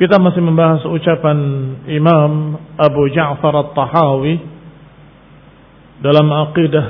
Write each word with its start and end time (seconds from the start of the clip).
Kita 0.00 0.16
masih 0.16 0.40
membahas 0.40 0.82
ucapan 0.88 1.38
Imam 1.88 2.56
Abu 2.80 3.12
Ja'far 3.12 3.52
At-Tahawi 3.52 4.34
dalam 6.00 6.26
aqidah 6.32 6.86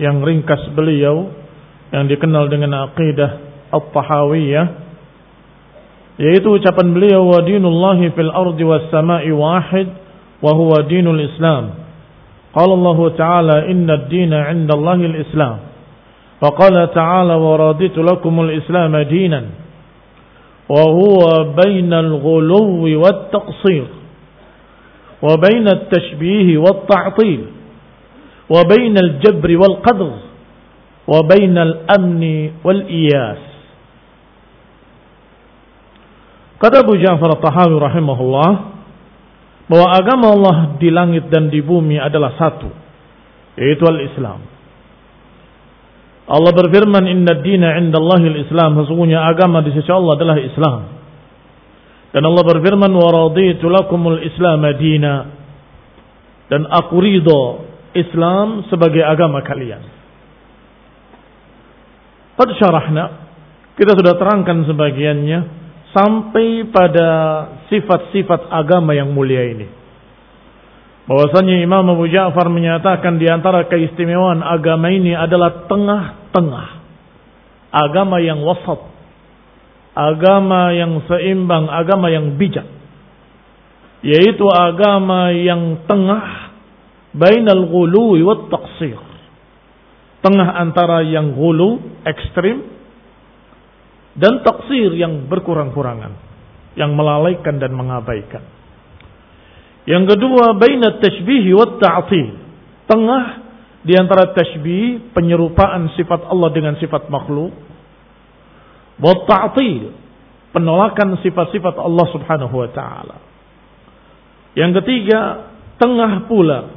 yang 0.00 0.24
ringkas 0.24 0.72
beliau 0.72 1.30
yang 1.92 2.08
dikenal 2.08 2.48
dengan 2.48 2.90
aqidah 2.90 3.30
At-Tahawiyah 3.70 4.66
yaitu 6.16 6.48
ucapan 6.48 6.96
beliau 6.96 7.28
wa 7.28 7.44
dinullahi 7.44 8.08
fil 8.16 8.32
ardi 8.32 8.64
was 8.64 8.88
sama'i 8.88 9.28
wahid 9.28 9.92
wa 10.40 10.52
huwa 10.56 10.80
dinul 10.88 11.20
Islam. 11.20 11.76
Qala 12.56 12.72
Allah 12.72 12.98
Ta'ala 13.12 13.56
inna 13.68 14.00
ad-dina 14.00 14.48
'inda 14.48 14.72
Allahi 14.72 15.04
al-Islam. 15.12 15.56
Wa 16.36 16.52
qala 16.52 16.92
ta'ala 16.92 17.40
wa 17.40 17.56
raditu 17.56 18.04
lakumul 18.04 18.52
Islam 18.52 18.92
dinan. 19.08 19.65
وهو 20.68 21.18
بين 21.64 21.92
الغلو 21.94 22.82
والتقصير 23.02 23.86
وبين 25.22 25.66
التشبيه 25.68 26.58
والتعطيل 26.58 27.42
وبين 28.50 28.94
الجبر 28.98 29.50
والقدر 29.56 30.12
وبين 31.06 31.56
الأمن 31.58 32.22
والإياس 32.64 33.42
كتب 36.62 36.86
جعفر 36.98 37.30
الطحاوي 37.30 37.76
رحمه 37.80 38.18
الله 38.20 38.50
bahwa 39.66 39.98
agama 39.98 40.26
Allah 40.30 40.56
di 40.78 40.94
langit 40.94 41.26
dan 41.26 41.50
di 41.50 41.58
bumi 41.58 41.98
adalah 41.98 42.38
satu. 42.38 42.70
Allah 46.26 46.50
berfirman 46.50 47.06
inna 47.06 47.38
dina 47.38 47.78
indallahil 47.78 48.42
islam 48.42 48.74
sesungguhnya 48.82 49.22
agama 49.30 49.62
di 49.62 49.70
sisi 49.70 49.86
Allah 49.94 50.18
adalah 50.18 50.36
Islam. 50.42 50.80
Dan 52.10 52.22
Allah 52.26 52.42
berfirman 52.42 52.90
wa 52.90 53.08
raditu 53.14 53.70
lakumul 53.70 54.18
islam 54.26 54.66
dina. 54.74 55.14
Dan 56.50 56.66
aku 56.66 56.98
ridho 56.98 57.42
Islam 57.94 58.66
sebagai 58.66 59.02
agama 59.06 59.42
kalian. 59.46 59.82
Qad 62.36 62.48
syarahna 62.58 63.04
kita 63.78 63.92
sudah 63.94 64.14
terangkan 64.18 64.66
sebagiannya 64.66 65.38
sampai 65.94 66.68
pada 66.68 67.08
sifat-sifat 67.70 68.50
agama 68.52 68.92
yang 68.92 69.12
mulia 69.14 69.46
ini 69.52 69.85
bahwasanya 71.06 71.62
Imam 71.62 71.86
Abu 71.86 72.10
Ja'far 72.10 72.50
menyatakan 72.50 73.18
di 73.18 73.30
antara 73.30 73.66
keistimewaan 73.70 74.42
agama 74.42 74.90
ini 74.90 75.14
adalah 75.14 75.66
tengah-tengah. 75.70 76.68
Agama 77.70 78.18
yang 78.22 78.42
wasat. 78.42 78.80
Agama 79.96 80.74
yang 80.76 81.00
seimbang, 81.08 81.70
agama 81.70 82.10
yang 82.12 82.36
bijak. 82.36 82.66
Yaitu 84.04 84.44
agama 84.50 85.32
yang 85.32 85.86
tengah 85.88 86.52
bainal 87.16 87.64
ghuluwi 87.70 88.20
wat 88.26 88.52
taqsir. 88.52 89.00
Tengah 90.20 90.58
antara 90.58 91.06
yang 91.06 91.32
ghulu, 91.32 92.02
ekstrim 92.02 92.76
dan 94.16 94.40
taksir 94.42 94.96
yang 94.96 95.28
berkurang-kurangan, 95.28 96.16
yang 96.74 96.96
melalaikan 96.96 97.60
dan 97.60 97.76
mengabaikan. 97.76 98.55
Yang 99.86 100.18
kedua, 100.18 100.58
baina 100.58 100.98
tashbih 100.98 101.46
wa 101.54 101.78
ta'til. 101.78 102.28
Tengah 102.90 103.24
di 103.86 103.94
antara 103.94 104.34
tashbih, 104.34 105.14
penyerupaan 105.14 105.94
sifat 105.94 106.26
Allah 106.26 106.50
dengan 106.50 106.74
sifat 106.74 107.06
makhluk. 107.06 107.54
Wa 108.98 109.14
ta'til, 109.30 109.94
penolakan 110.50 111.22
sifat-sifat 111.22 111.78
Allah 111.78 112.06
Subhanahu 112.10 112.54
wa 112.58 112.68
taala. 112.74 113.16
Yang 114.58 114.82
ketiga, 114.82 115.52
tengah 115.78 116.26
pula 116.26 116.74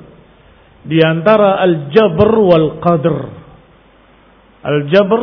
di 0.86 1.02
antara 1.02 1.58
al-jabr 1.66 2.30
wal 2.38 2.78
qadr. 2.78 3.18
Al-jabr 4.62 5.22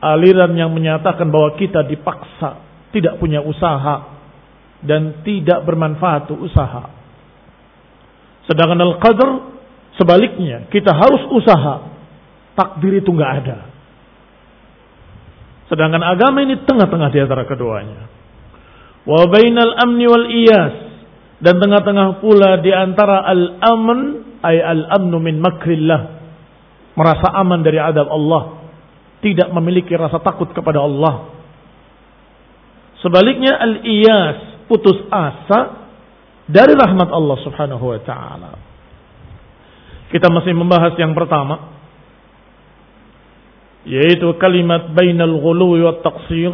aliran 0.00 0.56
yang 0.56 0.72
menyatakan 0.72 1.28
bahwa 1.28 1.52
kita 1.60 1.84
dipaksa, 1.84 2.64
tidak 2.96 3.20
punya 3.20 3.44
usaha 3.44 4.16
dan 4.80 5.20
tidak 5.20 5.68
bermanfaat 5.68 6.32
usaha. 6.32 6.95
Sedangkan 8.46 8.78
al-qadar 8.78 9.30
sebaliknya, 9.98 10.70
kita 10.70 10.94
harus 10.94 11.22
usaha. 11.34 11.94
Takdir 12.56 13.02
itu 13.04 13.10
nggak 13.12 13.32
ada. 13.42 13.58
Sedangkan 15.66 16.00
agama 16.00 16.46
ini 16.46 16.62
tengah-tengah 16.62 17.10
di 17.10 17.18
antara 17.20 17.42
keduanya. 17.44 18.06
Wa 19.06 19.26
bainal 19.26 19.74
amni 19.82 20.06
wal 20.06 20.26
iyas 20.30 20.74
dan 21.42 21.58
tengah-tengah 21.58 22.22
pula 22.22 22.62
di 22.62 22.70
antara 22.70 23.26
al-amn 23.26 24.24
ay 24.40 24.56
al-amnu 24.62 25.18
min 25.20 25.42
makrillah. 25.42 26.16
Merasa 26.96 27.28
aman 27.28 27.60
dari 27.60 27.76
adab 27.76 28.08
Allah, 28.08 28.72
tidak 29.20 29.52
memiliki 29.52 29.92
rasa 29.92 30.16
takut 30.22 30.48
kepada 30.54 30.80
Allah. 30.80 31.28
Sebaliknya 33.04 33.52
al-iyas, 33.52 34.64
putus 34.70 34.96
asa 35.12 35.85
dari 36.46 36.72
rahmat 36.78 37.10
Allah 37.10 37.36
Subhanahu 37.42 37.84
wa 37.84 38.00
taala. 38.06 38.52
Kita 40.10 40.30
masih 40.30 40.54
membahas 40.54 40.94
yang 40.96 41.12
pertama 41.12 41.74
yaitu 43.86 44.26
kalimat 44.42 44.90
bainal 44.94 45.38
ghuluwi 45.38 45.86
wat 45.86 46.02
taqsir 46.02 46.50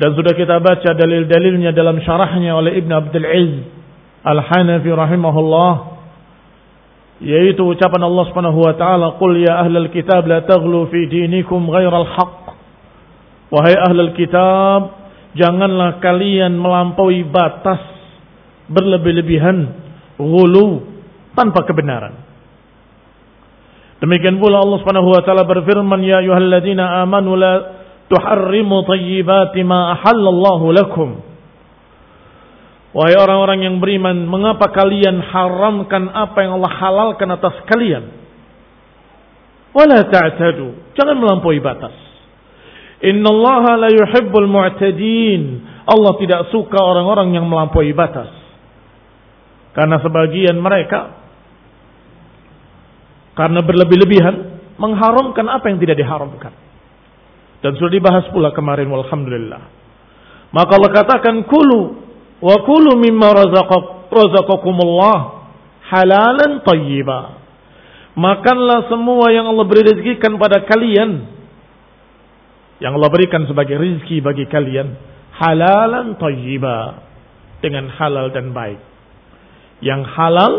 dan 0.00 0.16
sudah 0.16 0.32
kita 0.32 0.56
baca 0.56 0.96
dalil-dalilnya 0.96 1.76
dalam 1.76 2.00
syarahnya 2.00 2.56
oleh 2.56 2.80
Ibn 2.80 2.90
Abdul 2.96 3.28
Aziz 3.28 3.68
Al-Hanafi 4.24 4.88
rahimahullah 4.88 5.72
yaitu 7.20 7.60
ucapan 7.60 8.08
Allah 8.08 8.24
Subhanahu 8.32 8.60
wa 8.64 8.72
taala 8.72 9.06
qul 9.20 9.36
ya 9.44 9.60
ahlal 9.60 9.92
kitab 9.92 10.24
la 10.24 10.40
taghlu 10.48 10.88
fi 10.88 11.04
dinikum 11.04 11.68
ghairal 11.68 12.08
haqq 12.08 12.56
wahai 13.52 13.76
ahlul 13.76 14.16
kitab 14.16 14.96
janganlah 15.36 16.00
kalian 16.00 16.56
melampaui 16.56 17.28
batas 17.28 17.89
berlebih-lebihan 18.70 19.58
ghulu 20.16 20.86
tanpa 21.34 21.66
kebenaran 21.66 22.30
Demikian 24.00 24.40
pula 24.40 24.64
Allah 24.64 24.80
Subhanahu 24.80 25.12
wa 25.12 25.20
taala 25.20 25.44
berfirman 25.44 26.00
ya 26.00 26.24
ayyuhalladzina 26.24 27.04
amanu 27.04 27.36
la 27.36 27.54
tuharrimu 28.08 28.88
thayyibati 28.88 29.60
ma 29.60 29.92
ahallallahu 29.92 30.72
lakum. 30.72 31.08
Wahai 32.90 33.14
orang-orang 33.14 33.70
yang 33.70 33.76
beriman, 33.78 34.26
mengapa 34.26 34.72
kalian 34.72 35.20
haramkan 35.22 36.10
apa 36.10 36.42
yang 36.42 36.58
Allah 36.58 36.72
halalkan 36.74 37.28
atas 37.30 37.54
kalian? 37.70 38.08
Wala 39.70 40.02
ta'tadu. 40.10 40.96
Jangan 40.98 41.14
melampaui 41.20 41.62
batas. 41.62 41.94
Innallaha 43.04 43.78
la 43.78 43.94
yuhibbul 43.94 44.48
mu'tadin. 44.50 45.42
Allah 45.86 46.12
tidak 46.18 46.50
suka 46.50 46.82
orang-orang 46.82 47.36
yang 47.36 47.46
melampaui 47.46 47.94
batas. 47.94 48.39
Karena 49.70 50.02
sebagian 50.02 50.58
mereka 50.58 51.20
karena 53.38 53.62
berlebih-lebihan 53.62 54.36
mengharamkan 54.76 55.46
apa 55.48 55.70
yang 55.70 55.78
tidak 55.78 55.96
diharamkan. 55.96 56.52
Dan 57.60 57.76
sudah 57.76 57.92
dibahas 57.92 58.26
pula 58.32 58.50
kemarin 58.56 58.88
walhamdulillah. 58.88 59.62
Maka 60.50 60.72
Allah 60.74 60.92
katakan 60.92 61.46
kulu 61.46 61.80
wa 62.40 62.56
kulu 62.66 62.98
mimma 62.98 63.28
razaqakumullah 64.10 65.18
halalan 65.88 66.64
tayyiba. 66.66 67.38
Makanlah 68.18 68.90
semua 68.90 69.30
yang 69.30 69.46
Allah 69.46 69.64
beri 69.68 69.86
rezekikan 69.86 70.34
pada 70.34 70.66
kalian. 70.66 71.38
Yang 72.80 72.92
Allah 72.96 73.10
berikan 73.12 73.44
sebagai 73.46 73.76
rezeki 73.76 74.24
bagi 74.24 74.48
kalian 74.48 74.96
halalan 75.36 76.16
tayyiba 76.16 77.06
dengan 77.60 77.92
halal 77.92 78.32
dan 78.32 78.56
baik. 78.56 78.89
Yang 79.80 80.02
halal 80.12 80.52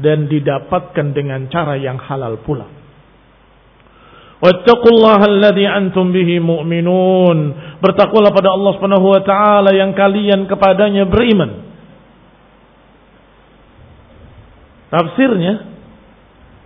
dan 0.00 0.26
didapatkan 0.30 1.12
dengan 1.12 1.48
cara 1.52 1.76
yang 1.76 2.00
halal 2.00 2.40
pula. 2.40 2.80
Wattaqullaha 4.40 5.28
alladhi 5.28 5.68
antum 5.68 6.08
bihi 6.16 6.40
mu'minun. 6.40 7.38
Bertakwalah 7.84 8.32
pada 8.32 8.56
Allah 8.56 8.72
Subhanahu 8.80 9.06
wa 9.12 9.20
taala 9.20 9.70
yang 9.76 9.92
kalian 9.92 10.48
kepadanya 10.48 11.04
beriman. 11.04 11.68
Tafsirnya 14.88 15.70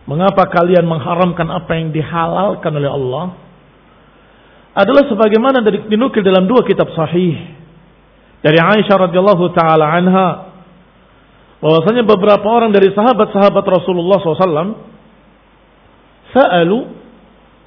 mengapa 0.06 0.48
kalian 0.48 0.86
mengharamkan 0.86 1.50
apa 1.50 1.72
yang 1.74 1.90
dihalalkan 1.90 2.72
oleh 2.78 2.90
Allah? 2.94 3.26
Adalah 4.74 5.10
sebagaimana 5.10 5.58
dari 5.62 5.86
dinukil 5.90 6.22
dalam 6.22 6.46
dua 6.46 6.62
kitab 6.62 6.94
sahih 6.94 7.58
dari 8.38 8.58
Aisyah 8.58 9.10
radhiyallahu 9.10 9.44
taala 9.54 9.86
anha 9.86 10.53
bahwasanya 11.64 12.04
beberapa 12.04 12.44
orang 12.44 12.76
dari 12.76 12.92
sahabat-sahabat 12.92 13.64
Rasulullah 13.64 14.20
SAW 14.20 14.76
sa'alu 16.36 16.78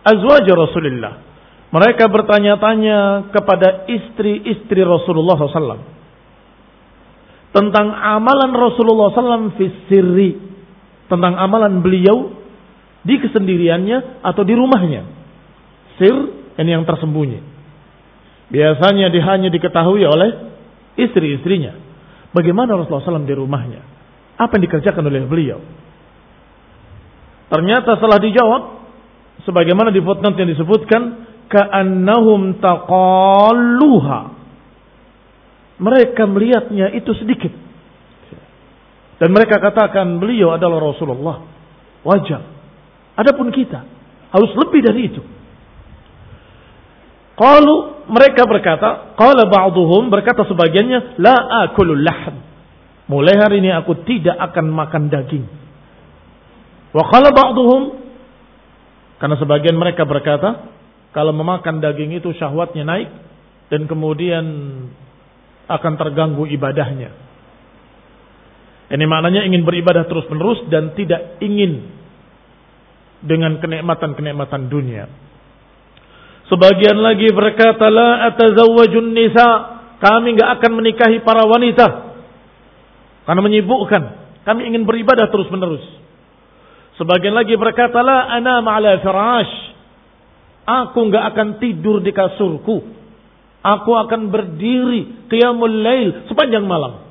azwaj 0.05 0.45
Rasulullah. 0.53 1.25
Mereka 1.73 2.05
bertanya-tanya 2.05 3.33
kepada 3.33 3.89
istri-istri 3.89 4.85
Rasulullah 4.85 5.33
SAW 5.33 5.81
tentang 7.57 7.87
amalan 7.89 8.53
Rasulullah 8.53 9.09
SAW 9.17 9.57
sirri 9.89 10.45
tentang 11.09 11.33
amalan 11.33 11.81
beliau 11.81 12.37
di 13.01 13.17
kesendiriannya 13.17 14.21
atau 14.21 14.45
di 14.45 14.53
rumahnya. 14.53 15.09
Sir 15.97 16.15
ini 16.61 16.69
yang 16.69 16.85
tersembunyi. 16.85 17.41
Biasanya 18.53 19.09
dia 19.09 19.23
hanya 19.25 19.49
diketahui 19.49 20.05
oleh 20.05 20.53
istri-istrinya. 21.01 21.86
Bagaimana 22.35 22.75
Rasulullah 22.75 23.19
SAW 23.19 23.27
di 23.27 23.35
rumahnya? 23.35 23.81
Apa 24.37 24.59
yang 24.59 24.63
dikerjakan 24.69 25.03
oleh 25.07 25.25
beliau? 25.25 25.59
Ternyata 27.47 27.95
setelah 27.97 28.19
dijawab, 28.19 28.63
sebagaimana 29.47 29.89
di 29.89 30.03
footnote 30.03 30.37
yang 30.37 30.51
disebutkan, 30.51 31.01
ka'annahum 31.47 32.59
taqalluha. 32.59 34.19
Mereka 35.77 36.23
melihatnya 36.27 36.91
itu 36.93 37.11
sedikit. 37.15 37.53
Dan 39.17 39.33
mereka 39.33 39.57
katakan 39.57 40.21
beliau 40.21 40.53
adalah 40.53 40.77
Rasulullah. 40.77 41.41
Wajar. 42.05 42.41
Adapun 43.17 43.49
kita 43.49 43.81
harus 44.29 44.51
lebih 44.53 44.81
dari 44.85 45.01
itu. 45.09 45.21
Kalau 47.37 47.96
mereka 48.07 48.47
berkata, 48.47 49.13
qala 49.19 49.47
ba'dhum 49.47 50.07
berkata 50.07 50.47
sebagiannya, 50.47 51.19
la 51.19 51.67
akulul 51.67 52.01
lahm. 52.01 52.35
Mulai 53.07 53.35
hari 53.39 53.63
ini 53.63 53.71
aku 53.71 54.03
tidak 54.03 54.35
akan 54.51 54.71
makan 54.71 55.07
daging. 55.07 55.45
Wa 56.91 57.03
qala 57.07 57.31
ba'dhum 57.31 58.07
karena 59.17 59.35
sebagian 59.41 59.75
mereka 59.75 60.05
berkata, 60.05 60.69
kalau 61.11 61.33
memakan 61.33 61.81
daging 61.81 62.13
itu 62.21 62.29
syahwatnya 62.37 62.85
naik 62.85 63.09
dan 63.73 63.89
kemudian 63.89 64.45
akan 65.67 65.93
terganggu 65.97 66.45
ibadahnya. 66.45 67.11
Ini 68.87 69.03
maknanya 69.03 69.43
ingin 69.43 69.67
beribadah 69.67 70.07
terus-menerus 70.07 70.63
dan 70.71 70.95
tidak 70.95 71.41
ingin 71.43 71.91
dengan 73.19 73.59
kenikmatan-kenikmatan 73.59 74.71
dunia. 74.71 75.11
Sebagian 76.47 76.95
lagi 77.03 77.27
berkata 77.35 77.91
la 77.91 78.31
atazawwajun 78.31 79.11
nisa, 79.11 79.47
kami 79.99 80.39
enggak 80.39 80.59
akan 80.59 80.71
menikahi 80.79 81.19
para 81.19 81.43
wanita. 81.43 81.87
Karena 83.27 83.41
menyibukkan, 83.43 84.03
kami 84.47 84.71
ingin 84.71 84.87
beribadah 84.87 85.27
terus-menerus. 85.27 85.83
Sebagian 86.95 87.35
lagi 87.35 87.59
berkata 87.59 87.99
la 87.99 88.31
ana 88.31 88.63
ma'ala 88.63 89.03
firash. 89.03 89.55
Aku 90.63 91.11
enggak 91.11 91.35
akan 91.35 91.59
tidur 91.59 91.99
di 91.99 92.15
kasurku. 92.15 92.95
Aku 93.59 93.91
akan 93.99 94.31
berdiri 94.31 95.27
qiyamul 95.27 95.83
lail 95.83 96.31
sepanjang 96.31 96.63
malam. 96.63 97.03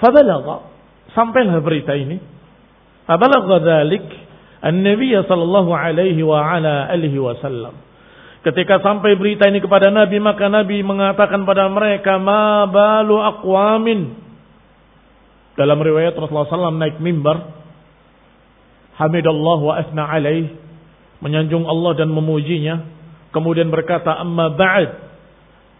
Fabalagha 0.00 0.72
sampailah 1.12 1.60
berita 1.60 1.92
ini. 1.92 2.16
Fabalagha 3.04 3.60
dzalik 3.60 4.23
An-Nabi 4.64 5.12
sallallahu 5.12 5.76
alaihi 5.76 6.24
wa 6.24 6.40
ala 6.40 6.88
alihi 6.88 7.20
wasallam. 7.20 7.76
Ketika 8.40 8.80
sampai 8.80 9.16
berita 9.16 9.44
ini 9.48 9.60
kepada 9.60 9.92
Nabi, 9.92 10.20
maka 10.20 10.48
Nabi 10.48 10.80
mengatakan 10.80 11.44
pada 11.44 11.68
mereka, 11.68 12.16
"Ma 12.16 12.64
balu 12.64 13.20
aqwamin." 13.20 14.16
Dalam 15.56 15.80
riwayat 15.80 16.16
Rasulullah 16.16 16.48
SAW 16.48 16.80
naik 16.80 16.96
mimbar, 17.00 17.64
Hamidallah 18.94 19.58
wa 19.58 19.74
asna 19.80 20.06
alaih, 20.06 20.54
menyanjung 21.18 21.66
Allah 21.66 21.92
dan 21.98 22.08
memujinya, 22.12 22.84
kemudian 23.36 23.68
berkata, 23.68 24.16
"Amma 24.16 24.52
ba'd, 24.52 24.92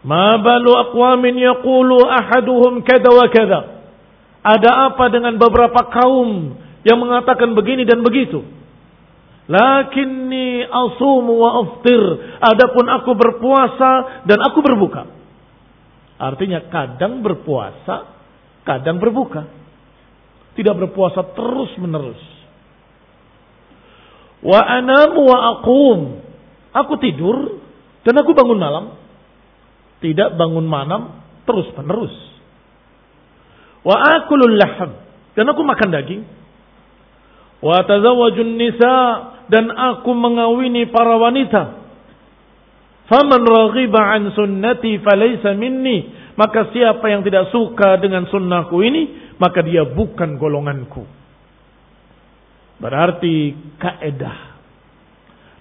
ma 0.05 0.37
balu 0.41 0.73
aqwamin 0.88 1.41
yaqulu 1.41 2.05
ahaduhum 2.05 2.85
kada 2.85 3.09
wa 3.12 3.26
kada." 3.33 3.61
Ada 4.45 4.93
apa 4.93 5.09
dengan 5.09 5.41
beberapa 5.41 5.88
kaum 5.88 6.53
yang 6.85 7.00
mengatakan 7.00 7.57
begini 7.57 7.88
dan 7.88 8.05
begitu? 8.05 8.45
Lakinni 9.44 10.64
asumu 10.64 11.36
wa 11.44 11.50
aftir. 11.60 12.02
Adapun 12.40 12.88
aku 12.88 13.12
berpuasa 13.12 14.24
dan 14.24 14.40
aku 14.40 14.64
berbuka. 14.64 15.04
Artinya 16.16 16.64
kadang 16.72 17.20
berpuasa, 17.20 18.08
kadang 18.64 18.96
berbuka. 18.96 19.44
Tidak 20.54 20.74
berpuasa 20.78 21.34
terus 21.34 21.76
menerus. 21.76 22.22
Wa 24.40 24.60
anamu 24.64 25.28
wa 25.28 25.38
aqum. 25.58 26.00
Aku 26.72 26.96
tidur 27.02 27.60
dan 28.06 28.14
aku 28.16 28.32
bangun 28.32 28.56
malam. 28.56 28.84
Tidak 30.00 30.36
bangun 30.40 30.64
malam 30.64 31.20
terus 31.44 31.68
menerus. 31.76 32.14
Wa 33.84 33.96
akulul 34.20 34.56
laham. 34.56 34.96
Dan 35.36 35.50
aku 35.52 35.60
makan 35.60 35.88
daging. 35.92 36.22
Wa 37.64 37.80
tazawwajun 37.88 38.61
nisa 38.61 38.97
dan 39.49 39.73
aku 39.73 40.12
mengawini 40.12 40.85
para 40.92 41.16
wanita. 41.16 41.62
Faman 43.09 43.40
raghiba 43.40 44.00
an 44.21 44.37
sunnati 44.37 45.00
falaysa 45.00 45.56
minni. 45.56 46.12
Maka 46.37 46.68
siapa 46.76 47.09
yang 47.09 47.25
tidak 47.25 47.49
suka 47.54 47.97
dengan 48.02 48.26
sunnahku 48.28 48.85
ini, 48.85 49.33
maka 49.40 49.64
dia 49.64 49.87
bukan 49.87 50.37
golonganku. 50.37 51.06
Berarti 52.83 53.54
kaedah 53.80 54.37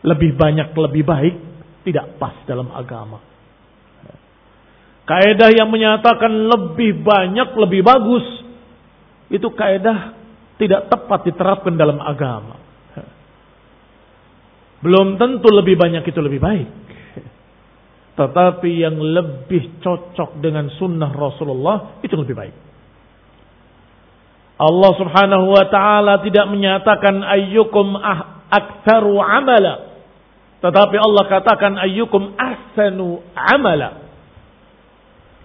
lebih 0.03 0.35
banyak 0.35 0.75
lebih 0.75 1.03
baik 1.07 1.35
tidak 1.87 2.19
pas 2.19 2.35
dalam 2.43 2.67
agama. 2.73 3.21
Kaedah 5.03 5.51
yang 5.55 5.71
menyatakan 5.71 6.31
lebih 6.31 7.03
banyak 7.03 7.49
lebih 7.59 7.81
bagus 7.83 8.25
itu 9.31 9.47
kaedah 9.51 10.22
tidak 10.61 10.91
tepat 10.91 11.19
diterapkan 11.29 11.73
dalam 11.73 11.97
agama. 12.01 12.61
Belum 14.83 15.15
tentu 15.15 15.47
lebih 15.47 15.79
banyak 15.79 16.03
itu 16.03 16.19
lebih 16.19 16.43
baik. 16.43 16.69
Tetapi 18.13 18.71
yang 18.77 18.99
lebih 18.99 19.81
cocok 19.81 20.37
dengan 20.43 20.69
sunnah 20.77 21.09
Rasulullah 21.09 21.97
itu 22.03 22.13
lebih 22.13 22.35
baik. 22.35 22.55
Allah 24.53 24.91
subhanahu 24.95 25.45
wa 25.49 25.65
ta'ala 25.65 26.21
tidak 26.21 26.45
menyatakan 26.45 27.25
ayyukum 27.25 27.97
ah, 27.97 28.45
aktsaru 28.53 29.17
amala. 29.17 29.97
Tetapi 30.61 30.95
Allah 30.95 31.23
katakan 31.27 31.73
ayyukum 31.75 32.37
ahsanu 32.37 33.25
amala. 33.33 34.03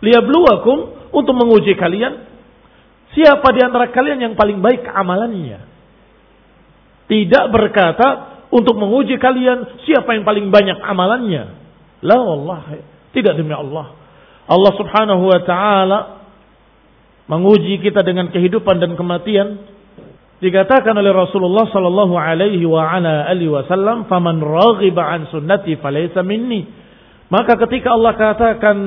Liyabluwakum 0.05 1.11
untuk 1.11 1.35
menguji 1.35 1.75
kalian. 1.75 2.29
Siapa 3.19 3.51
di 3.51 3.61
antara 3.67 3.91
kalian 3.91 4.31
yang 4.31 4.35
paling 4.39 4.63
baik 4.63 4.87
amalannya. 4.87 5.59
Tidak 7.11 7.45
berkata 7.51 8.39
untuk 8.55 8.79
menguji 8.79 9.19
kalian 9.19 9.83
siapa 9.83 10.15
yang 10.15 10.23
paling 10.23 10.55
banyak 10.55 10.79
amalannya. 10.79 11.45
La 12.07 12.15
Allah, 12.15 12.79
tidak 13.11 13.35
demi 13.35 13.51
Allah. 13.51 13.91
Allah 14.47 14.73
Subhanahu 14.79 15.25
wa 15.27 15.41
taala 15.43 15.99
menguji 17.27 17.83
kita 17.83 18.07
dengan 18.07 18.31
kehidupan 18.31 18.79
dan 18.79 18.95
kematian. 18.95 19.67
Dikatakan 20.39 20.95
oleh 20.95 21.11
Rasulullah 21.11 21.67
sallallahu 21.75 22.15
alaihi 22.15 22.63
wa 22.63 22.87
ala 22.87 23.27
alihi 23.27 23.51
wasallam, 23.51 24.07
"Faman 24.07 24.39
raghiba 24.39 25.03
an 25.03 25.27
sunnati 25.27 25.75
falaysa 25.83 26.23
minni." 26.23 26.63
Maka 27.35 27.59
ketika 27.67 27.99
Allah 27.99 28.15
katakan, 28.15 28.79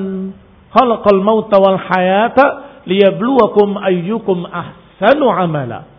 "Khalaqal 0.72 1.20
mauta 1.20 1.60
wal 1.60 1.76
hayata 1.76 2.71
liyabluwakum 2.86 3.78
ayyukum 3.78 4.46
ahsanu 4.46 5.26
amala." 5.30 5.90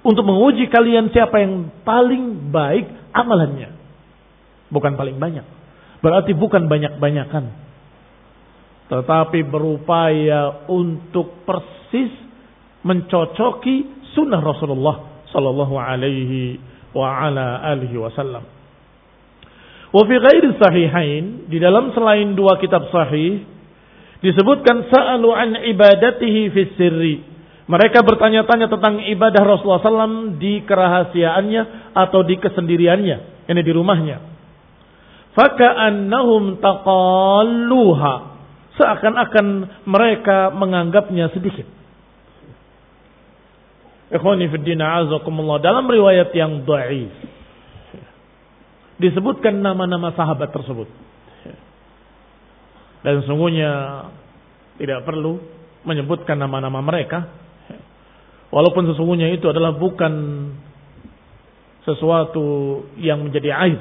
Untuk 0.00 0.24
menguji 0.24 0.72
kalian 0.72 1.12
siapa 1.12 1.44
yang 1.44 1.68
paling 1.84 2.48
baik 2.48 2.88
amalannya. 3.12 3.76
Bukan 4.72 4.96
paling 4.96 5.20
banyak. 5.20 5.44
Berarti 6.00 6.32
bukan 6.32 6.64
banyak-banyakan. 6.64 7.44
Tetapi 8.88 9.44
berupaya 9.44 10.66
untuk 10.72 11.44
persis 11.44 12.10
mencocoki 12.80 14.08
sunnah 14.16 14.40
Rasulullah 14.40 15.28
sallallahu 15.28 15.76
alaihi 15.76 16.58
wa 16.96 17.06
ala 17.06 17.60
alihi 17.70 18.00
wasallam. 18.00 18.42
Wa 19.90 20.02
fi 20.06 20.14
ghairi 20.16 20.48
sahihain, 20.58 21.24
di 21.50 21.58
dalam 21.58 21.92
selain 21.94 22.34
dua 22.34 22.58
kitab 22.58 22.88
sahih 22.90 23.42
disebutkan 24.20 24.88
sa'alu 24.92 25.28
an 25.32 25.48
ibadatihi 25.74 26.52
fi 26.52 26.62
sirri 26.76 27.16
mereka 27.70 28.02
bertanya-tanya 28.02 28.66
tentang 28.66 28.98
ibadah 28.98 29.46
Rasulullah 29.46 29.78
SAW 29.78 30.42
di 30.42 30.58
kerahasiaannya 30.66 31.94
atau 31.94 32.26
di 32.26 32.34
kesendiriannya. 32.34 33.46
Ini 33.46 33.60
di 33.62 33.70
rumahnya. 33.70 34.18
Faka'annahum 35.38 36.58
taqalluha. 36.58 38.14
Seakan-akan 38.74 39.46
mereka 39.86 40.50
menganggapnya 40.50 41.30
sedikit. 41.30 41.62
Ikhwani 44.10 44.50
fiddina 44.50 45.06
azakumullah. 45.06 45.62
Dalam 45.62 45.86
riwayat 45.86 46.34
yang 46.34 46.66
da'if. 46.66 47.14
Disebutkan 48.98 49.62
nama-nama 49.62 50.10
sahabat 50.18 50.50
tersebut. 50.50 50.90
Dan 53.00 53.24
sungguhnya 53.24 53.70
tidak 54.76 55.04
perlu 55.08 55.40
menyebutkan 55.84 56.36
nama-nama 56.36 56.84
mereka 56.84 57.40
Walaupun 58.50 58.82
sesungguhnya 58.90 59.30
itu 59.30 59.46
adalah 59.46 59.78
bukan 59.78 60.12
sesuatu 61.86 62.46
yang 62.98 63.22
menjadi 63.22 63.54
aib. 63.66 63.80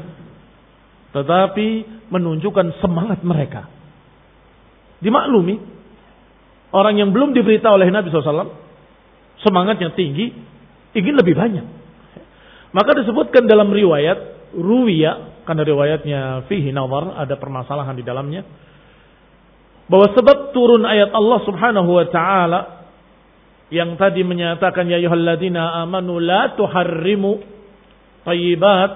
Tetapi 1.10 1.68
menunjukkan 2.14 2.78
semangat 2.78 3.26
mereka. 3.26 3.66
Dimaklumi. 5.02 5.58
Orang 6.70 7.02
yang 7.02 7.10
belum 7.10 7.34
diberitahu 7.34 7.82
oleh 7.82 7.90
Nabi 7.90 8.14
SAW. 8.14 8.54
Semangatnya 9.42 9.90
tinggi. 9.98 10.30
Ingin 10.94 11.18
lebih 11.18 11.34
banyak. 11.34 11.66
Maka 12.70 12.94
disebutkan 12.94 13.50
dalam 13.50 13.74
riwayat. 13.74 14.54
Ruwiya. 14.54 15.42
Karena 15.50 15.66
riwayatnya 15.66 16.20
fihi 16.46 16.70
nawar. 16.70 17.18
Ada 17.18 17.42
permasalahan 17.42 17.98
di 17.98 18.06
dalamnya. 18.06 18.46
Bahwa 19.90 20.08
sebab 20.14 20.54
turun 20.54 20.86
ayat 20.86 21.10
Allah 21.10 21.40
subhanahu 21.50 21.90
wa 21.90 22.06
ta'ala 22.06 22.60
yang 23.74 23.98
tadi 23.98 24.22
menyatakan 24.22 24.86
ya 24.86 25.02
ayyuhalladzina 25.02 25.82
amanu 25.86 26.22
la 26.22 26.54
tuharrimu 26.54 27.42
thayyibat 28.26 28.92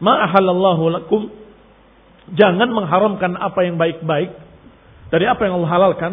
ma 0.00 0.28
ahallallahu 0.28 0.84
lakum. 0.96 1.28
Jangan 2.32 2.72
mengharamkan 2.72 3.36
apa 3.36 3.60
yang 3.68 3.76
baik-baik 3.76 4.32
dari 5.12 5.28
apa 5.28 5.40
yang 5.44 5.60
Allah 5.60 5.72
halalkan. 5.76 6.12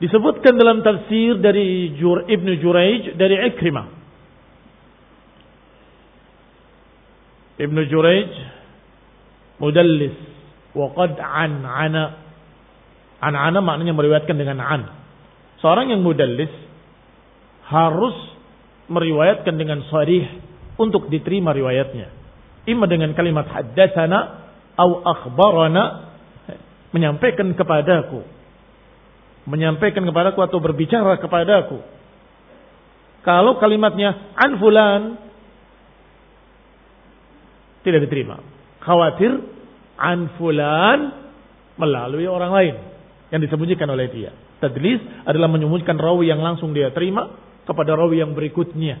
Disebutkan 0.00 0.56
dalam 0.56 0.80
tafsir 0.80 1.36
dari 1.42 1.92
Jur, 1.98 2.24
Ibnu 2.24 2.56
Juraij 2.62 3.18
dari 3.18 3.36
Ikrimah. 3.52 3.86
Ibnu 7.60 7.80
Juraij 7.90 8.32
mudallis 9.60 10.16
wa 10.72 10.88
qad 10.96 11.20
an 11.20 11.60
ana 13.20 13.46
an 13.46 13.54
ana 13.54 13.60
maknanya 13.60 13.92
meriwayatkan 13.92 14.36
dengan 14.36 14.58
an 14.64 14.82
Seorang 15.60 15.92
yang 15.92 16.00
mudallis 16.00 16.48
harus 17.68 18.16
meriwayatkan 18.88 19.54
dengan 19.60 19.84
sharih 19.92 20.40
untuk 20.80 21.12
diterima 21.12 21.52
riwayatnya. 21.52 22.08
Ima 22.64 22.88
dengan 22.88 23.12
kalimat 23.12 23.44
haddatsana 23.44 24.20
atau 24.72 25.04
akhbarana 25.04 25.84
menyampaikan 26.96 27.52
kepadaku. 27.52 28.24
Menyampaikan 29.44 30.00
kepadaku 30.00 30.40
atau 30.40 30.58
berbicara 30.64 31.20
kepadaku. 31.20 31.78
Kalau 33.20 33.60
kalimatnya 33.60 34.32
an 34.32 34.56
fulan 34.56 35.02
tidak 37.84 38.08
diterima. 38.08 38.40
Khawatir 38.80 39.44
an 40.00 40.32
fulan 40.40 40.98
melalui 41.76 42.24
orang 42.24 42.52
lain 42.52 42.76
yang 43.30 43.40
disembunyikan 43.40 43.86
oleh 43.86 44.10
dia. 44.10 44.30
Tadlis 44.58 45.00
adalah 45.26 45.46
menyembunyikan 45.46 45.96
rawi 45.96 46.30
yang 46.30 46.42
langsung 46.42 46.74
dia 46.74 46.90
terima 46.90 47.30
kepada 47.64 47.94
rawi 47.94 48.22
yang 48.22 48.34
berikutnya. 48.34 48.98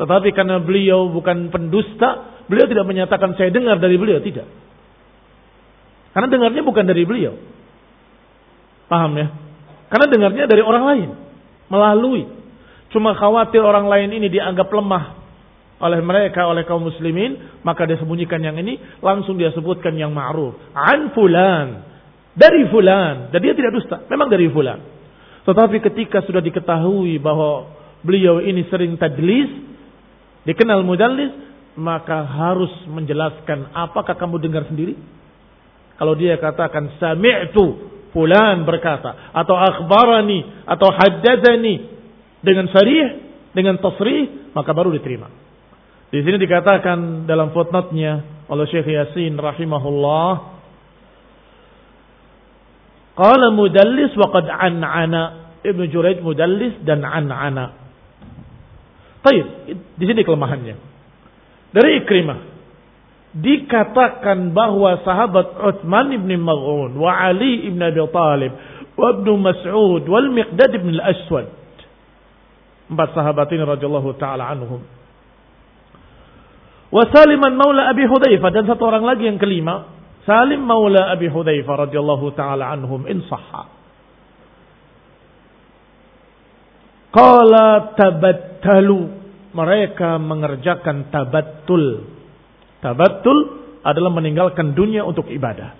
Tetapi 0.00 0.32
karena 0.32 0.62
beliau 0.62 1.12
bukan 1.12 1.52
pendusta, 1.52 2.42
beliau 2.48 2.64
tidak 2.70 2.86
menyatakan 2.88 3.36
saya 3.36 3.52
dengar 3.52 3.76
dari 3.82 4.00
beliau, 4.00 4.22
tidak. 4.22 4.48
Karena 6.16 6.26
dengarnya 6.30 6.62
bukan 6.64 6.84
dari 6.86 7.02
beliau. 7.04 7.34
Paham 8.90 9.12
ya? 9.18 9.26
Karena 9.90 10.06
dengarnya 10.10 10.44
dari 10.50 10.62
orang 10.62 10.84
lain. 10.86 11.10
Melalui. 11.70 12.26
Cuma 12.90 13.14
khawatir 13.14 13.62
orang 13.62 13.86
lain 13.86 14.10
ini 14.18 14.26
dianggap 14.26 14.66
lemah 14.66 15.20
oleh 15.78 16.00
mereka, 16.02 16.50
oleh 16.50 16.66
kaum 16.66 16.82
muslimin. 16.82 17.62
Maka 17.62 17.86
dia 17.86 17.98
sembunyikan 18.02 18.42
yang 18.42 18.58
ini. 18.58 18.78
Langsung 18.98 19.38
dia 19.38 19.54
sebutkan 19.54 19.94
yang 19.94 20.10
ma'ruf. 20.10 20.58
An 20.74 21.14
fulan. 21.14 21.89
Dari 22.34 22.66
fulan. 22.70 23.34
Dan 23.34 23.40
dia 23.42 23.54
tidak 23.56 23.74
dusta. 23.74 24.06
Memang 24.06 24.30
dari 24.30 24.46
fulan. 24.50 24.78
Tetapi 25.42 25.82
ketika 25.90 26.22
sudah 26.22 26.38
diketahui 26.44 27.18
bahwa 27.18 27.70
beliau 28.06 28.38
ini 28.38 28.66
sering 28.70 28.94
tadlis. 29.00 29.50
Dikenal 30.46 30.86
mudallis. 30.86 31.32
Maka 31.78 32.26
harus 32.26 32.70
menjelaskan 32.90 33.72
apakah 33.72 34.18
kamu 34.18 34.42
dengar 34.42 34.66
sendiri. 34.66 34.94
Kalau 35.98 36.14
dia 36.14 36.38
katakan 36.38 36.98
sami'tu. 36.98 37.90
Fulan 38.10 38.66
berkata. 38.66 39.34
Atau 39.34 39.54
akhbarani. 39.58 40.66
Atau 40.66 40.90
haddadani. 40.90 41.74
Dengan 42.42 42.70
syarih. 42.70 43.08
Dengan 43.50 43.78
tasrih. 43.82 44.54
Maka 44.54 44.70
baru 44.70 44.94
diterima. 44.94 45.30
Di 46.10 46.26
sini 46.26 46.42
dikatakan 46.42 47.30
dalam 47.30 47.54
footnote-nya 47.54 48.42
oleh 48.50 48.66
Syekh 48.66 48.90
Yasin 48.90 49.38
rahimahullah 49.38 50.59
Qala 53.20 53.52
mudallis 53.52 54.16
wa 54.16 54.32
qad 54.32 54.48
an'ana. 54.48 55.52
Ibnu 55.60 55.84
Juraid 55.92 56.24
mudallis 56.24 56.80
dan 56.88 57.04
an'ana. 57.04 57.76
Baik, 59.20 59.44
di 60.00 60.04
sini 60.08 60.24
kelemahannya. 60.24 60.76
Dari 61.76 62.00
Ikrimah. 62.00 62.50
dikatakan 63.30 64.50
bahwa 64.50 64.98
sahabat 65.06 65.54
Uthman 65.62 66.10
ibn 66.10 66.34
Maz'un 66.42 66.98
wa 66.98 67.14
Ali 67.14 67.62
ibn 67.70 67.78
Abi 67.78 68.02
Talib 68.10 68.52
wa 68.98 69.06
Ibn 69.14 69.28
Mas'ud 69.38 70.02
wal 70.10 70.34
Miqdad 70.34 70.74
ibn 70.74 70.98
al-Aswad 70.98 71.46
empat 72.90 73.08
sahabat 73.14 73.46
ini 73.54 73.62
radhiyallahu 73.62 74.18
taala 74.18 74.50
anhum 74.50 74.82
wa 76.90 77.02
Saliman 77.14 77.54
maula 77.54 77.86
Abi 77.86 78.02
Hudzaifah 78.02 78.50
dan 78.50 78.66
satu 78.66 78.82
orang 78.82 79.06
lagi 79.06 79.30
yang 79.30 79.38
kelima 79.38 79.86
Salim 80.30 80.62
maula 80.62 81.10
Abi 81.10 81.26
Hudzaifah 81.26 81.90
radhiyallahu 81.90 82.38
taala 82.38 82.70
anhum 82.70 83.02
in 83.10 83.26
sahha 83.26 83.66
Qala 87.10 87.98
tabattalu 87.98 89.10
mereka 89.50 90.22
mengerjakan 90.22 91.10
tabattul 91.10 92.06
Tabatul 92.78 93.38
adalah 93.84 94.08
meninggalkan 94.08 94.72
dunia 94.72 95.04
untuk 95.04 95.28
ibadah. 95.28 95.76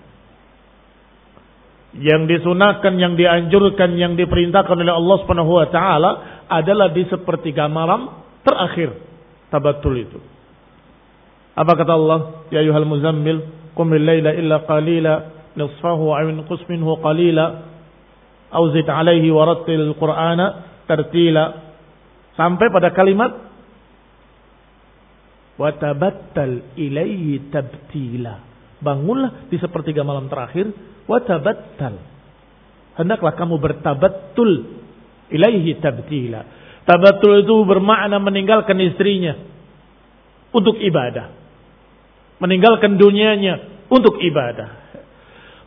Yang 1.97 2.39
disunahkan, 2.39 2.93
yang 2.95 3.19
dianjurkan, 3.19 3.99
yang 3.99 4.13
diperintahkan 4.15 4.77
oleh 4.79 4.95
Allah 4.95 5.17
Subhanahu 5.25 5.51
wa 5.59 5.67
taala 5.67 6.11
adalah 6.47 6.93
di 6.93 7.03
sepertiga 7.09 7.67
malam 7.67 8.21
terakhir 8.45 8.95
tabatul 9.51 9.97
itu. 9.97 10.19
Apa 11.57 11.73
kata 11.75 11.93
Allah? 11.95 12.19
Ya 12.53 12.63
ayuhal 12.63 12.87
muzammil, 12.87 13.43
laila 13.77 14.31
illa 14.35 14.57
qalila, 14.67 15.13
nisfahu 15.55 16.15
aw 16.15 16.27
inqus 16.27 16.61
minhu 16.67 16.99
qalila, 16.99 17.45
aw 18.51 18.63
zid 18.75 18.87
alaihi 18.87 19.31
wa 19.31 19.47
rattil 19.47 19.95
qur'ana 19.95 20.45
tartila. 20.87 21.71
Sampai 22.35 22.71
pada 22.71 22.95
kalimat 22.95 23.51
Watabattal 25.61 26.73
ilaihi 26.73 27.53
tabtila. 27.53 28.41
Bangunlah 28.81 29.45
di 29.51 29.61
sepertiga 29.61 30.01
malam 30.01 30.25
terakhir. 30.25 30.73
Watabattal. 31.05 32.01
Hendaklah 32.97 33.37
kamu 33.37 33.61
bertabattul 33.61 34.51
ilaihi 35.29 35.77
tabtila. 35.77 36.41
Tabattul 36.81 37.45
itu 37.45 37.55
bermakna 37.69 38.17
meninggalkan 38.17 38.73
istrinya 38.81 39.37
untuk 40.49 40.81
ibadah. 40.81 41.40
Meninggalkan 42.41 42.97
dunianya 42.97 43.85
untuk 43.93 44.17
ibadah. 44.17 44.81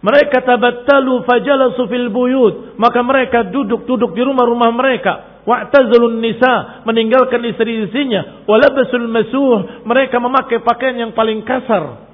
Mereka 0.04 0.42
tabattalu 0.44 1.22
fajalasu 1.24 1.86
fil 1.86 2.10
buyut. 2.10 2.76
Maka 2.76 3.00
mereka 3.06 3.46
duduk-duduk 3.46 4.12
di 4.12 4.22
rumah-rumah 4.26 4.68
mereka. 4.74 5.40
Wa'tazalun 5.48 6.18
nisa 6.18 6.84
meninggalkan 6.84 7.40
istri-istrinya. 7.46 8.44
Walabasul 8.44 9.06
masuh 9.06 9.86
mereka 9.86 10.18
memakai 10.18 10.60
pakaian 10.60 11.08
yang 11.08 11.12
paling 11.16 11.46
kasar. 11.46 12.10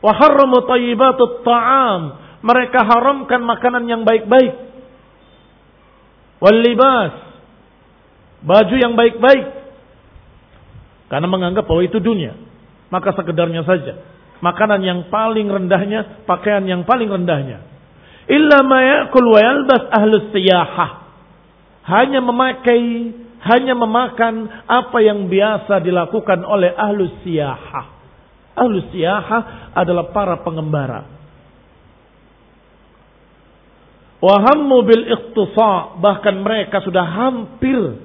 Wa 0.00 0.12
harramu 0.14 0.62
thayyibatut 0.64 1.42
ta'am 1.42 2.00
mereka 2.46 2.86
haramkan 2.86 3.42
makanan 3.42 3.84
yang 3.90 4.02
baik-baik. 4.06 4.54
Wal 6.38 6.58
libas 6.62 7.12
baju 8.46 8.74
yang 8.78 8.94
baik-baik. 8.94 9.46
Karena 11.12 11.28
menganggap 11.28 11.66
bahwa 11.66 11.82
itu 11.82 11.98
dunia 12.00 12.45
maka 12.92 13.14
sekedarnya 13.16 13.62
saja 13.66 14.02
makanan 14.44 14.80
yang 14.84 15.00
paling 15.08 15.48
rendahnya 15.48 16.26
pakaian 16.28 16.62
yang 16.68 16.84
paling 16.84 17.08
rendahnya 17.08 17.64
illa 18.26 18.58
ma 18.66 18.78
ya'kul 18.82 19.26
wa 19.26 19.40
yalbas 19.40 19.82
ahlus 19.90 20.28
siyahah 20.34 21.06
hanya 21.86 22.18
memakai, 22.18 23.14
hanya 23.46 23.78
memakan 23.78 24.50
apa 24.66 24.98
yang 25.06 25.30
biasa 25.30 25.78
dilakukan 25.86 26.42
oleh 26.42 26.74
ahlus 26.74 27.14
siyahah. 27.22 27.94
Ahlus 28.58 28.90
siyahah 28.90 29.70
adalah 29.70 30.10
para 30.10 30.42
pengembara. 30.42 31.06
Wahammu 34.18 34.76
bil 34.82 35.04
ikhtifa, 35.06 36.02
bahkan 36.02 36.42
mereka 36.42 36.82
sudah 36.82 37.06
hampir 37.06 38.02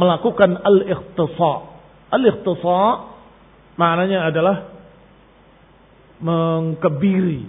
melakukan 0.00 0.56
al-ikhtifa. 0.56 1.54
Al-ikhtifa 2.16 2.80
maknanya 3.76 4.28
adalah 4.28 4.56
mengkebiri 6.20 7.44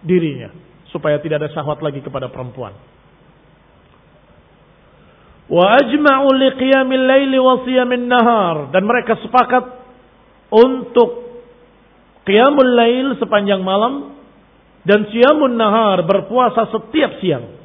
dirinya 0.00 0.48
supaya 0.90 1.20
tidak 1.20 1.44
ada 1.44 1.50
syahwat 1.52 1.80
lagi 1.84 2.00
kepada 2.00 2.32
perempuan. 2.32 2.74
Wa 5.50 5.82
ajma'u 5.82 6.28
liqiyamil 6.30 7.04
laili 7.10 7.38
wa 7.42 7.60
siyamin 7.66 8.06
nahar. 8.06 8.70
Dan 8.70 8.86
mereka 8.86 9.18
sepakat 9.18 9.64
untuk 10.50 11.42
qiyamul 12.22 12.70
lail 12.78 13.18
sepanjang 13.18 13.58
malam 13.62 14.14
dan 14.86 15.10
siyamun 15.10 15.58
nahar 15.58 16.06
berpuasa 16.06 16.70
setiap 16.70 17.18
siang. 17.18 17.58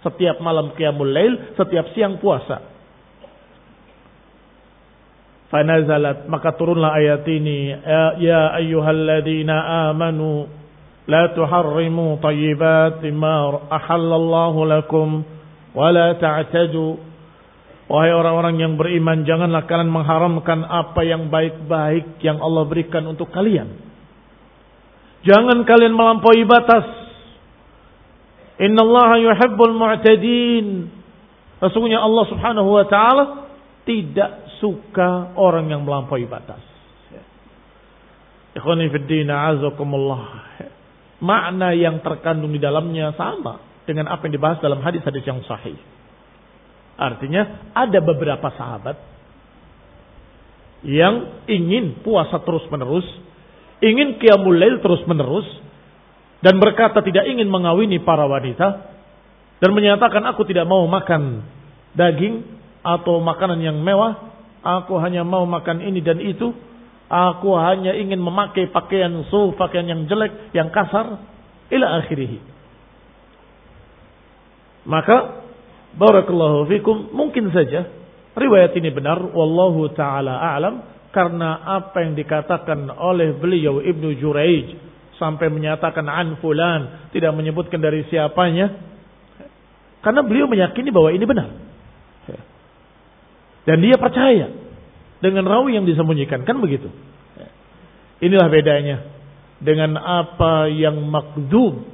Setiap 0.00 0.40
malam 0.40 0.72
qiyamul 0.76 1.08
lail, 1.08 1.56
setiap 1.56 1.92
siang 1.96 2.20
puasa. 2.20 2.69
Fanazalat 5.50 6.30
maka 6.30 6.54
turunlah 6.54 6.94
ayat 6.94 7.26
ini 7.26 7.74
ya, 7.74 8.04
ya 8.22 8.42
ayyuhalladzina 8.62 9.90
amanu 9.90 10.46
la 11.10 11.34
tuharrimu 11.34 12.22
tayyibati 12.22 13.10
ma 13.10 13.66
ahallallahu 13.66 14.62
lakum 14.62 15.26
wa 15.74 15.90
la 15.90 16.14
ta'tadu 16.14 17.10
Wahai 17.90 18.14
orang-orang 18.14 18.54
yang 18.62 18.78
beriman, 18.78 19.26
janganlah 19.26 19.66
kalian 19.66 19.90
mengharamkan 19.90 20.62
apa 20.62 21.02
yang 21.02 21.26
baik-baik 21.26 22.22
yang 22.22 22.38
Allah 22.38 22.62
berikan 22.62 23.02
untuk 23.10 23.34
kalian. 23.34 23.66
Jangan 25.26 25.66
kalian 25.66 25.98
melampaui 25.98 26.46
batas. 26.46 26.86
Inna 28.62 28.86
Allah 28.86 29.10
yuhibbul 29.26 29.74
mu'tadin. 29.74 30.86
Sesungguhnya 31.58 31.98
Allah 31.98 32.24
subhanahu 32.30 32.70
wa 32.70 32.86
ta'ala 32.86 33.24
tidak 33.82 34.49
suka 34.60 35.34
orang 35.34 35.72
yang 35.72 35.82
melampaui 35.82 36.28
batas. 36.28 36.60
Ikhwani 38.54 38.92
fiddina 38.92 39.50
azakumullah. 39.56 40.24
Makna 41.20 41.76
yang 41.76 42.00
terkandung 42.00 42.52
di 42.52 42.60
dalamnya 42.60 43.12
sama 43.16 43.60
dengan 43.84 44.08
apa 44.08 44.24
yang 44.28 44.34
dibahas 44.36 44.58
dalam 44.62 44.80
hadis-hadis 44.80 45.24
yang 45.24 45.40
sahih. 45.44 45.76
Artinya 47.00 47.72
ada 47.72 47.98
beberapa 48.04 48.52
sahabat 48.52 48.96
yang 50.84 51.44
ingin 51.48 52.00
puasa 52.00 52.40
terus 52.40 52.64
menerus, 52.72 53.04
ingin 53.84 54.16
qiyamul 54.16 54.56
lail 54.56 54.80
terus 54.80 55.04
menerus, 55.04 55.44
dan 56.40 56.56
berkata 56.56 57.04
tidak 57.04 57.28
ingin 57.28 57.48
mengawini 57.52 58.00
para 58.00 58.24
wanita, 58.24 58.68
dan 59.60 59.70
menyatakan 59.76 60.24
aku 60.24 60.48
tidak 60.48 60.64
mau 60.64 60.88
makan 60.88 61.44
daging 61.92 62.44
atau 62.80 63.20
makanan 63.20 63.60
yang 63.60 63.76
mewah, 63.76 64.39
aku 64.60 64.96
hanya 65.00 65.24
mau 65.26 65.44
makan 65.48 65.84
ini 65.84 66.00
dan 66.04 66.20
itu, 66.20 66.52
aku 67.08 67.50
hanya 67.56 67.96
ingin 67.96 68.20
memakai 68.20 68.68
pakaian 68.68 69.12
suh, 69.28 69.56
pakaian 69.56 69.88
yang 69.88 70.04
jelek, 70.06 70.52
yang 70.56 70.68
kasar, 70.68 71.20
ila 71.72 71.86
akhirih. 72.00 72.40
Maka 74.88 75.40
Barakallahu 75.90 76.70
fikum. 76.70 77.10
Mungkin 77.10 77.50
saja 77.50 77.90
riwayat 78.38 78.76
ini 78.78 78.94
benar. 78.94 79.18
Wallahu 79.18 79.90
ta'ala 79.94 80.38
a'lam. 80.54 80.74
Karena 81.10 81.66
apa 81.66 82.06
yang 82.06 82.14
dikatakan 82.14 82.86
oleh 82.94 83.34
beliau 83.34 83.82
Ibnu 83.82 84.14
Juraij. 84.22 84.78
Sampai 85.18 85.50
menyatakan 85.50 86.06
an 86.06 86.38
fulan. 86.38 87.10
Tidak 87.10 87.32
menyebutkan 87.34 87.82
dari 87.82 88.06
siapanya. 88.06 88.70
Karena 90.00 90.22
beliau 90.22 90.46
meyakini 90.46 90.94
bahwa 90.94 91.10
ini 91.10 91.24
benar. 91.26 91.48
Dan 93.70 93.86
dia 93.86 93.94
percaya. 93.94 94.50
Dengan 95.22 95.46
rawi 95.46 95.78
yang 95.78 95.86
disembunyikan. 95.86 96.42
Kan 96.42 96.58
begitu. 96.58 96.90
Inilah 98.18 98.50
bedanya. 98.50 99.06
Dengan 99.62 99.94
apa 99.94 100.66
yang 100.66 100.98
makdub. 101.06 101.86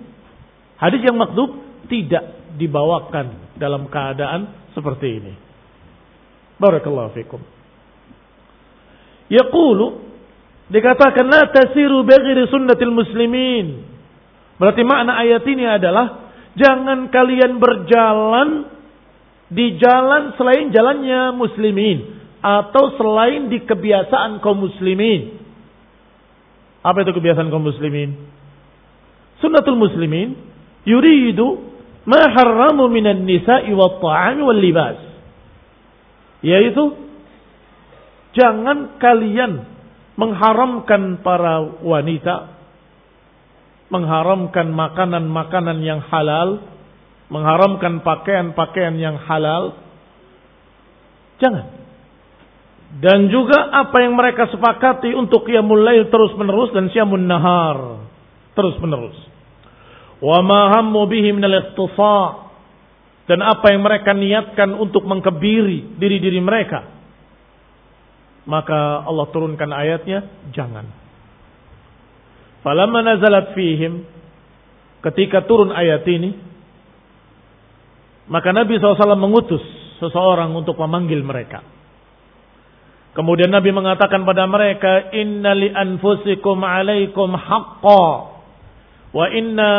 Hadis 0.81 1.05
yang 1.05 1.21
makdub 1.21 1.53
tidak 1.93 2.57
dibawakan 2.57 3.53
dalam 3.61 3.93
keadaan 3.93 4.73
seperti 4.73 5.21
ini. 5.21 5.35
Barakallahu 6.57 7.13
fikum. 7.13 7.45
Yaqulu 9.29 9.87
dikatakan 10.73 11.29
la 11.29 11.53
tasiru 11.53 12.09
bighairi 12.09 12.49
sunnatil 12.49 12.95
muslimin. 12.95 13.85
Berarti 14.57 14.81
makna 14.89 15.21
ayat 15.21 15.45
ini 15.45 15.69
adalah 15.69 16.33
jangan 16.57 17.13
kalian 17.13 17.61
berjalan 17.61 18.49
di 19.47 19.79
jalan 19.79 20.35
selain 20.35 20.75
jalannya 20.75 21.35
muslimin 21.39 21.99
atau 22.43 22.95
selain 22.99 23.47
di 23.47 23.63
kebiasaan 23.63 24.43
kaum 24.43 24.67
muslimin. 24.67 25.39
Apa 26.83 27.03
itu 27.03 27.15
kebiasaan 27.15 27.51
kaum 27.51 27.67
muslimin? 27.67 28.15
Sunnatul 29.43 29.79
muslimin 29.79 30.39
yuridu 30.87 31.63
ma 32.07 32.23
harramu 32.31 32.87
minan 32.87 33.27
nisa'i 33.27 33.71
wa 33.75 33.99
ta'ami 33.99 34.43
wal 34.43 34.61
libas. 34.63 34.99
Yaitu 36.47 36.95
jangan 38.39 39.01
kalian 39.03 39.67
mengharamkan 40.17 41.21
para 41.21 41.61
wanita, 41.83 42.57
mengharamkan 43.91 44.71
makanan-makanan 44.73 45.79
yang 45.83 46.01
halal, 46.07 46.63
mengharamkan 47.33 48.03
pakaian-pakaian 48.03 48.95
yang 48.99 49.17
halal. 49.27 49.79
Jangan. 51.43 51.67
Dan 52.97 53.29
juga 53.29 53.75
apa 53.77 53.99
yang 54.01 54.15
mereka 54.15 54.49
sepakati 54.49 55.13
untuk 55.13 55.45
qiyamul 55.45 55.83
lail 55.85 56.09
terus 56.09 56.33
menerus 56.39 56.71
dan 56.73 56.89
siamun 56.95 57.27
nahar 57.29 58.09
terus 58.57 58.79
menerus. 58.81 59.19
Wa 60.23 60.41
ma 60.41 60.73
hammu 60.73 61.05
bihi 61.05 61.35
minal 61.37 61.77
dan 63.27 63.43
apa 63.43 63.75
yang 63.75 63.83
mereka 63.83 64.15
niatkan 64.15 64.71
untuk 64.79 65.03
mengkebiri 65.05 65.99
diri-diri 65.99 66.39
mereka. 66.39 66.89
Maka 68.47 69.03
Allah 69.03 69.27
turunkan 69.35 69.75
ayatnya, 69.75 70.23
jangan. 70.55 70.87
Falamma 72.63 73.03
nazalat 73.03 73.59
fihim, 73.59 74.07
ketika 75.03 75.43
turun 75.51 75.75
ayat 75.75 76.07
ini, 76.07 76.39
maka 78.27 78.51
Nabi 78.51 78.79
SAW 78.79 79.15
mengutus 79.15 79.63
seseorang 80.03 80.51
untuk 80.53 80.77
memanggil 80.79 81.23
mereka. 81.23 81.63
Kemudian 83.17 83.49
Nabi 83.49 83.73
mengatakan 83.73 84.29
pada 84.29 84.45
mereka, 84.45 85.09
Inna 85.17 85.57
li 85.57 85.73
anfusikum 85.73 86.61
alaikum 86.61 87.33
haqqa, 87.33 88.07
wa 89.17 89.27
inna 89.33 89.73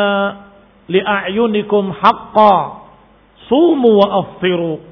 li 0.90 0.98
a'yunikum 0.98 1.94
haqqa, 1.94 2.54
sumu 3.46 4.02
wa 4.02 4.06
aftiru, 4.26 4.82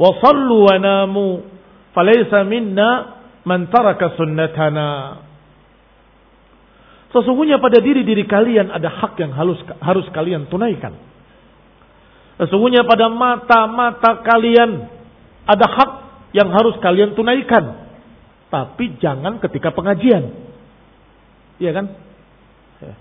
wa 0.00 0.10
sallu 0.24 0.56
wa 0.72 0.76
namu, 0.80 1.28
Falaysa 1.92 2.44
minna 2.44 3.16
man 3.44 3.72
taraka 3.72 4.16
sunnatana. 4.20 5.20
Sesungguhnya 7.08 7.56
pada 7.56 7.80
diri-diri 7.80 8.28
kalian 8.28 8.68
ada 8.68 8.92
hak 8.92 9.16
yang 9.16 9.32
harus 9.32 9.56
harus 9.80 10.04
kalian 10.12 10.44
tunaikan. 10.52 10.92
Sesungguhnya 12.36 12.84
pada 12.84 13.08
mata-mata 13.08 14.20
kalian 14.20 14.92
ada 15.48 15.66
hak 15.66 15.90
yang 16.36 16.52
harus 16.52 16.76
kalian 16.84 17.16
tunaikan. 17.16 17.88
Tapi 18.52 19.00
jangan 19.00 19.40
ketika 19.40 19.72
pengajian. 19.72 20.36
Iya 21.56 21.70
kan? 21.72 21.86
Ya. 22.84 22.94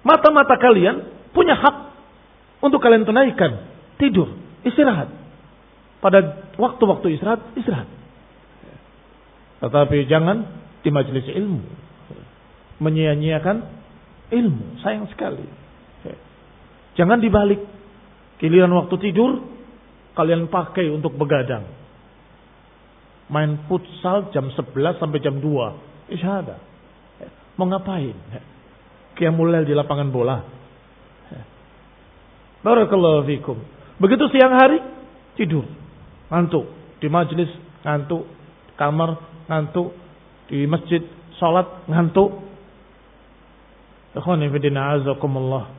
Mata-mata 0.00 0.56
kalian 0.56 1.04
punya 1.36 1.52
hak 1.52 1.76
untuk 2.64 2.80
kalian 2.80 3.04
tunaikan. 3.04 3.68
Tidur, 4.00 4.32
istirahat. 4.64 5.12
Pada 6.00 6.48
waktu-waktu 6.56 7.18
istirahat, 7.18 7.44
istirahat. 7.60 7.90
Tetapi 9.58 10.06
jangan 10.08 10.48
di 10.80 10.90
majelis 10.94 11.26
ilmu. 11.28 11.60
Menyia-nyiakan 12.78 13.56
ilmu. 14.32 14.80
Sayang 14.80 15.10
sekali. 15.10 15.44
Jangan 16.94 17.22
dibalik. 17.22 17.77
Giliran 18.38 18.70
waktu 18.74 18.94
tidur, 19.02 19.42
kalian 20.14 20.46
pakai 20.46 20.90
untuk 20.90 21.14
begadang. 21.18 21.66
Main 23.28 23.66
futsal 23.68 24.32
jam 24.32 24.48
11 24.54 24.98
sampai 25.02 25.18
jam 25.20 25.36
2. 25.36 26.14
Isyada. 26.14 26.56
Mau 27.60 27.66
ngapain? 27.68 28.14
Qiyamulail 29.18 29.66
di 29.66 29.74
lapangan 29.74 30.08
bola. 30.08 30.38
Barakallahu 32.62 33.26
fikum. 33.26 33.58
Begitu 33.98 34.30
siang 34.34 34.54
hari, 34.54 34.78
tidur. 35.38 35.66
Ngantuk. 36.30 36.66
Di 36.98 37.06
majelis, 37.10 37.50
ngantuk. 37.86 38.26
Kamar, 38.78 39.18
ngantuk, 39.50 39.94
di 40.46 40.64
masjid 40.70 41.02
salat 41.38 41.66
ngantuk. 41.86 42.30
Ikhwani 44.14 44.50
fillah 44.50 44.98
azakumullah. 44.98 45.77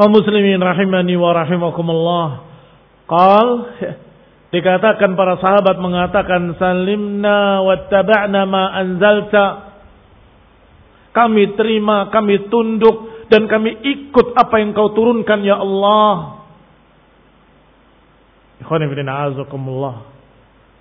Kaum 0.00 0.16
muslimin 0.16 0.64
rahimani 0.64 1.12
wa 1.20 1.36
rahimakumullah. 1.36 2.28
Qal 3.04 3.48
dikatakan 4.48 5.12
para 5.12 5.36
sahabat 5.44 5.76
mengatakan 5.76 6.56
salimna 6.56 7.60
wattaba'na 7.60 8.48
ma 8.48 8.72
anzalta. 8.80 9.76
Kami 11.12 11.52
terima, 11.52 12.08
kami 12.08 12.48
tunduk 12.48 13.28
dan 13.28 13.44
kami 13.44 13.76
ikut 13.76 14.32
apa 14.40 14.64
yang 14.64 14.72
kau 14.72 14.96
turunkan 14.96 15.44
ya 15.44 15.60
Allah. 15.60 16.40
Ikhwani 18.64 18.88
fillah 18.88 19.36
azakumullah 19.36 19.96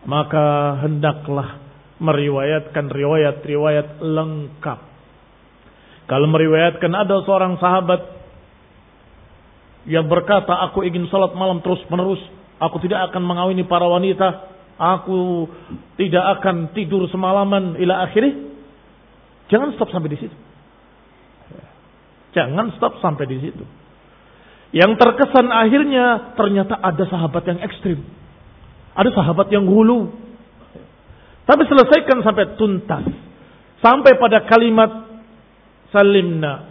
maka 0.07 0.79
hendaklah 0.79 1.59
meriwayatkan 1.99 2.87
riwayat-riwayat 2.87 3.99
lengkap. 3.99 4.79
Kalau 6.07 6.27
meriwayatkan 6.31 6.91
ada 6.95 7.19
seorang 7.27 7.59
sahabat 7.59 8.18
yang 9.87 10.11
berkata, 10.11 10.51
aku 10.67 10.83
ingin 10.83 11.07
salat 11.07 11.31
malam 11.37 11.63
terus 11.63 11.79
menerus, 11.87 12.19
aku 12.59 12.83
tidak 12.83 13.11
akan 13.11 13.23
mengawini 13.23 13.63
para 13.63 13.87
wanita, 13.87 14.27
aku 14.75 15.47
tidak 15.95 16.39
akan 16.39 16.75
tidur 16.75 17.07
semalaman 17.07 17.79
ila 17.79 18.03
akhirnya. 18.03 18.49
Jangan 19.49 19.75
stop 19.75 19.89
sampai 19.91 20.09
di 20.13 20.19
situ. 20.19 20.37
Jangan 22.35 22.75
stop 22.77 23.01
sampai 23.01 23.25
di 23.25 23.37
situ. 23.41 23.65
Yang 24.69 25.01
terkesan 25.01 25.49
akhirnya 25.49 26.37
ternyata 26.37 26.77
ada 26.77 27.03
sahabat 27.09 27.41
yang 27.49 27.59
ekstrim. 27.65 28.05
Ada 28.93 29.09
sahabat 29.17 29.49
yang 29.49 29.65
hulu. 29.65 30.13
Tapi 31.49 31.63
selesaikan 31.65 32.21
sampai 32.21 32.53
tuntas. 32.53 33.05
Sampai 33.81 34.21
pada 34.21 34.45
kalimat 34.45 35.09
salimna. 35.89 36.69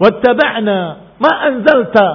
Wattaba'na 0.00 1.09
ma 1.20 1.32
anzalta. 1.46 2.08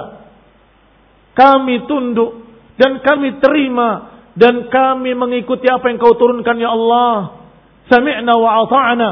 Kami 1.36 1.84
tunduk 1.86 2.32
dan 2.80 3.00
kami 3.00 3.38
terima 3.38 4.18
dan 4.36 4.68
kami 4.68 5.16
mengikuti 5.16 5.68
apa 5.70 5.88
yang 5.88 5.96
kau 6.02 6.16
turunkan 6.18 6.56
ya 6.58 6.74
Allah. 6.74 7.46
Sami'na 7.86 8.34
wa 8.34 8.50
ata'na. 8.66 9.10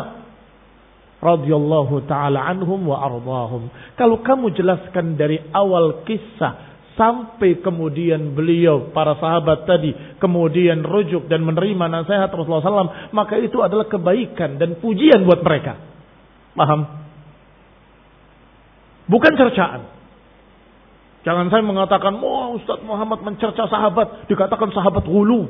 Radiyallahu 1.25 2.05
ta'ala 2.05 2.53
anhum 2.53 2.85
wa 2.85 3.01
ardahum. 3.01 3.73
Kalau 3.97 4.21
kamu 4.21 4.53
jelaskan 4.53 5.17
dari 5.17 5.41
awal 5.57 6.05
kisah 6.05 6.75
Sampai 6.95 7.59
kemudian 7.59 8.39
beliau, 8.39 8.95
para 8.95 9.19
sahabat 9.19 9.67
tadi, 9.67 9.91
kemudian 10.23 10.87
rujuk 10.87 11.27
dan 11.27 11.43
menerima 11.43 11.91
nasihat 11.91 12.31
Rasulullah 12.31 12.63
SAW. 12.63 13.11
Maka 13.11 13.35
itu 13.43 13.59
adalah 13.59 13.91
kebaikan 13.91 14.63
dan 14.63 14.79
pujian 14.79 15.27
buat 15.27 15.43
mereka. 15.43 15.75
Paham? 16.55 17.04
Bukan 19.05 19.33
cercaan. 19.37 19.91
Jangan 21.25 21.49
saya 21.49 21.65
mengatakan, 21.65 22.21
oh 22.21 22.61
Ustaz 22.61 22.85
Muhammad 22.85 23.25
mencerca 23.25 23.65
sahabat. 23.69 24.29
Dikatakan 24.29 24.69
sahabat 24.77 25.05
hulu. 25.09 25.49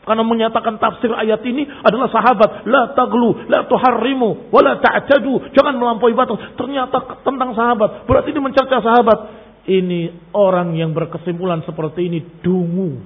Karena 0.00 0.24
menyatakan 0.24 0.80
tafsir 0.80 1.12
ayat 1.12 1.44
ini 1.44 1.64
adalah 1.84 2.08
sahabat. 2.08 2.64
La 2.68 2.92
taglu, 2.96 3.48
la 3.48 3.68
tuharrimu, 3.68 4.52
wa 4.52 4.60
la 4.64 4.80
ta'tadu. 4.80 5.52
Jangan 5.56 5.76
melampaui 5.76 6.16
batas. 6.16 6.56
Ternyata 6.56 7.20
tentang 7.20 7.52
sahabat. 7.52 8.08
Berarti 8.08 8.32
ini 8.32 8.40
mencerca 8.40 8.80
sahabat 8.80 9.18
ini 9.68 10.32
orang 10.32 10.72
yang 10.76 10.96
berkesimpulan 10.96 11.60
seperti 11.68 12.08
ini 12.08 12.20
dungu. 12.40 13.00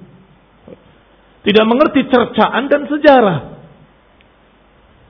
Tidak 1.45 1.65
mengerti 1.67 2.09
cercaan 2.09 2.65
dan 2.71 2.89
sejarah. 2.89 3.39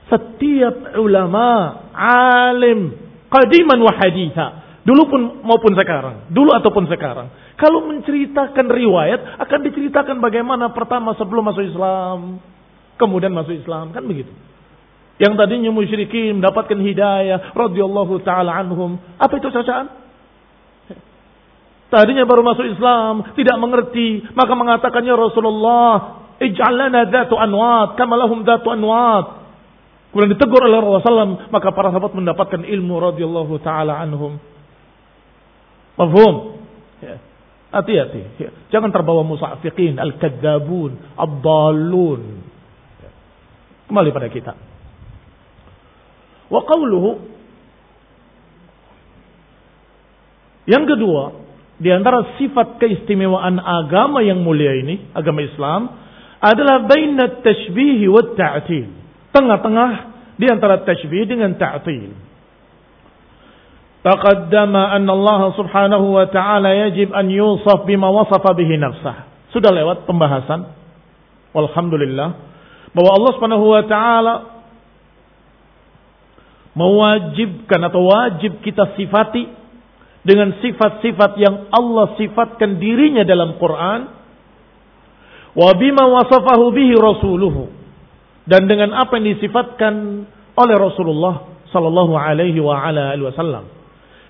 Setiap 0.06 0.99
ulama, 0.99 1.80
alim, 1.95 3.05
qadiman 3.36 3.80
wa 3.84 3.91
haditha. 4.00 4.48
Dulu 4.86 5.02
pun 5.10 5.21
maupun 5.43 5.74
sekarang. 5.76 6.30
Dulu 6.30 6.56
ataupun 6.56 6.86
sekarang. 6.88 7.58
Kalau 7.58 7.89
menceritakan 7.89 8.69
riwayat, 8.69 9.41
akan 9.41 9.60
diceritakan 9.65 10.21
bagaimana 10.21 10.71
pertama 10.71 11.17
sebelum 11.17 11.50
masuk 11.50 11.65
Islam. 11.65 12.38
Kemudian 12.95 13.34
masuk 13.34 13.58
Islam. 13.58 13.91
Kan 13.91 14.06
begitu. 14.06 14.30
Yang 15.17 15.34
tadinya 15.41 15.71
musyrikin 15.74 16.38
mendapatkan 16.38 16.78
hidayah. 16.78 17.58
radhiyallahu 17.58 18.21
ta'ala 18.21 18.62
anhum. 18.62 19.02
Apa 19.17 19.41
itu 19.41 19.50
cercaan? 19.50 20.06
Tadinya 21.89 22.26
baru 22.28 22.41
masuk 22.43 22.65
Islam, 22.65 23.34
tidak 23.38 23.56
mengerti, 23.62 24.26
maka 24.36 24.52
mengatakannya 24.58 25.15
Rasulullah, 25.15 25.91
"Ij'alna 26.41 27.08
dhatu 27.08 27.38
anwat, 27.38 27.95
kama 27.95 28.19
lahum 28.19 28.41
dhatu 28.41 28.74
anwat." 28.74 29.44
Kemudian 30.15 30.32
ditegur 30.32 30.63
oleh 30.63 30.80
Rasulullah 30.80 31.28
SAW, 31.28 31.51
maka 31.51 31.75
para 31.75 31.91
sahabat 31.91 32.15
mendapatkan 32.15 32.63
ilmu 32.63 32.95
radhiyallahu 33.04 33.60
taala 33.60 33.99
anhum. 33.99 34.39
Mafhum? 35.99 36.56
Ya. 37.04 37.19
Hati-hati. 37.75 38.39
Ya. 38.39 38.56
Jangan 38.71 38.95
terbawa 38.95 39.28
musafiqin, 39.28 39.99
al-kadzabun, 39.99 41.19
ad-dallun. 41.19 42.47
Ya. 43.04 43.12
Kembali 43.91 44.10
pada 44.15 44.32
kita. 44.32 44.56
Wa 46.47 46.63
qawluhu 46.63 47.36
Yang 50.65 50.95
kedua, 50.95 51.23
di 51.78 51.91
antara 51.91 52.39
sifat 52.41 52.80
keistimewaan 52.80 53.60
agama 53.60 54.23
yang 54.23 54.41
mulia 54.41 54.80
ini, 54.80 55.12
agama 55.12 55.43
Islam, 55.43 55.91
adalah 56.39 56.88
bainat 56.88 57.43
tashbih 57.43 57.99
wa 58.10 58.23
ta'til. 58.34 59.05
Tengah-tengah 59.36 59.91
di 60.39 60.48
antara 60.48 60.88
tashbih 60.88 61.28
dengan 61.28 61.52
ta'til. 61.60 62.15
Anna 64.06 65.12
Allah 65.12 65.41
subhanahu 65.58 66.13
wa 66.13 66.30
ta'ala 66.30 66.88
yajib 66.88 67.10
an 67.12 67.26
yusaf 67.28 67.89
bima 67.89 68.08
wasafa 68.13 68.54
bihi 68.54 68.78
nafsah. 68.78 69.28
Sudah 69.50 69.74
lewat 69.74 70.06
pembahasan. 70.06 70.69
Alhamdulillah. 71.58 72.30
Bahwa 72.93 73.10
Allah 73.12 73.32
subhanahu 73.34 73.65
wa 73.65 73.84
ta'ala 73.84 74.36
mewajibkan 76.76 77.80
atau 77.88 78.04
wajib 78.06 78.62
kita 78.62 78.93
sifati 79.00 79.48
dengan 80.21 80.54
sifat-sifat 80.60 81.32
yang 81.41 81.71
Allah 81.74 82.13
sifatkan 82.19 82.78
dirinya 82.78 83.26
dalam 83.26 83.58
Quran. 83.58 84.00
Wa 85.56 85.71
bima 85.82 86.06
wasafahu 86.06 86.69
bihi 86.76 86.93
rasuluhu. 86.93 87.85
Dan 88.45 88.69
dengan 88.69 88.93
apa 88.93 89.17
yang 89.17 89.36
disifatkan 89.38 89.93
oleh 90.55 90.75
Rasulullah 90.77 91.65
sallallahu 91.73 92.13
alaihi 92.13 92.62
wa 92.62 92.77
ala 92.77 93.12
alihi 93.17 93.27
wasallam 93.27 93.65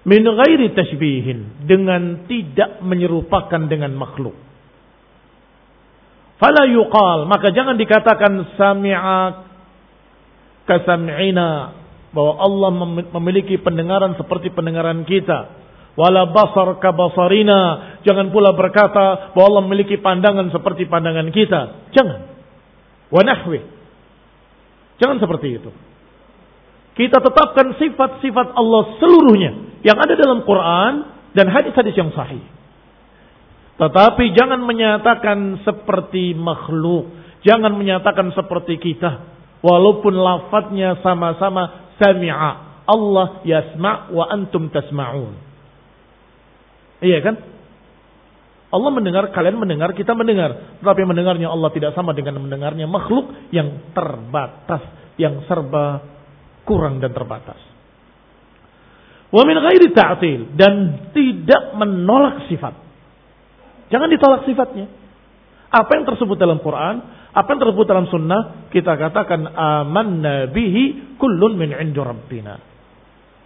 min 0.05 0.21
ghairi 0.21 0.71
tashbihin 0.77 1.65
dengan 1.65 2.29
tidak 2.29 2.79
menyerupakan 2.85 3.61
dengan 3.65 3.91
makhluk. 3.97 4.37
Fala 6.37 6.69
yuqal, 6.69 7.25
maka 7.25 7.49
jangan 7.49 7.75
dikatakan 7.75 8.53
sami'a 8.59 9.19
kasam'ina 10.69 11.49
bahwa 12.13 12.33
Allah 12.37 12.69
memiliki 13.17 13.57
pendengaran 13.59 14.13
seperti 14.15 14.53
pendengaran 14.53 15.03
kita. 15.03 15.63
Wala 15.95 16.27
basar 16.27 16.75
kabasarina, 16.83 17.59
jangan 18.03 18.29
pula 18.29 18.51
berkata 18.51 19.31
bahwa 19.31 19.45
Allah 19.47 19.63
memiliki 19.63 19.95
pandangan 19.95 20.51
seperti 20.51 20.91
pandangan 20.91 21.31
kita. 21.31 21.91
Jangan. 21.95 22.19
Wa 23.09 23.21
nahwi. 23.23 23.74
Jangan 25.01 25.17
seperti 25.19 25.47
itu. 25.59 25.71
Kita 26.95 27.19
tetapkan 27.19 27.75
sifat-sifat 27.75 28.55
Allah 28.55 28.95
seluruhnya 29.03 29.51
yang 29.83 29.99
ada 29.99 30.15
dalam 30.15 30.47
Quran 30.47 30.93
dan 31.35 31.51
hadis-hadis 31.51 31.95
yang 31.99 32.15
sahih. 32.15 32.39
Tetapi 33.75 34.31
jangan 34.31 34.63
menyatakan 34.63 35.59
seperti 35.67 36.31
makhluk. 36.31 37.11
Jangan 37.43 37.75
menyatakan 37.75 38.31
seperti 38.31 38.79
kita. 38.79 39.27
Walaupun 39.59 40.15
lafadznya 40.15 41.03
sama-sama 41.03 41.91
sami'a. 41.99 42.51
Allah 42.87 43.43
yasma' 43.43 44.15
wa 44.15 44.25
antum 44.31 44.71
tasma'un. 44.71 45.35
Iya 47.03 47.19
kan? 47.19 47.35
Allah 48.75 48.91
mendengar, 48.91 49.31
kalian 49.31 49.55
mendengar, 49.55 49.95
kita 49.95 50.11
mendengar. 50.11 50.77
Tetapi 50.83 51.01
mendengarnya 51.07 51.47
Allah 51.47 51.71
tidak 51.71 51.95
sama 51.95 52.11
dengan 52.11 52.43
mendengarnya 52.43 52.83
makhluk 52.91 53.31
yang 53.55 53.95
terbatas, 53.95 54.83
yang 55.15 55.47
serba 55.47 56.03
kurang 56.67 56.99
dan 56.99 57.15
terbatas. 57.15 57.57
Wa 59.31 59.43
min 59.47 59.55
ghairi 59.55 59.95
ta'til 59.95 60.59
dan 60.59 61.07
tidak 61.15 61.73
menolak 61.79 62.43
sifat. 62.51 62.75
Jangan 63.89 64.11
ditolak 64.11 64.43
sifatnya. 64.43 64.91
Apa 65.71 65.91
yang 65.95 66.05
tersebut 66.07 66.35
dalam 66.35 66.59
Quran, 66.59 66.95
apa 67.35 67.47
yang 67.51 67.59
tersebut 67.67 67.85
dalam 67.87 68.07
sunnah, 68.07 68.71
kita 68.71 68.95
katakan 68.95 69.43
amanna 69.55 70.47
bihi 70.51 71.15
kullun 71.19 71.59
min 71.59 71.75
indi 71.75 71.99
rabbina. 71.99 72.55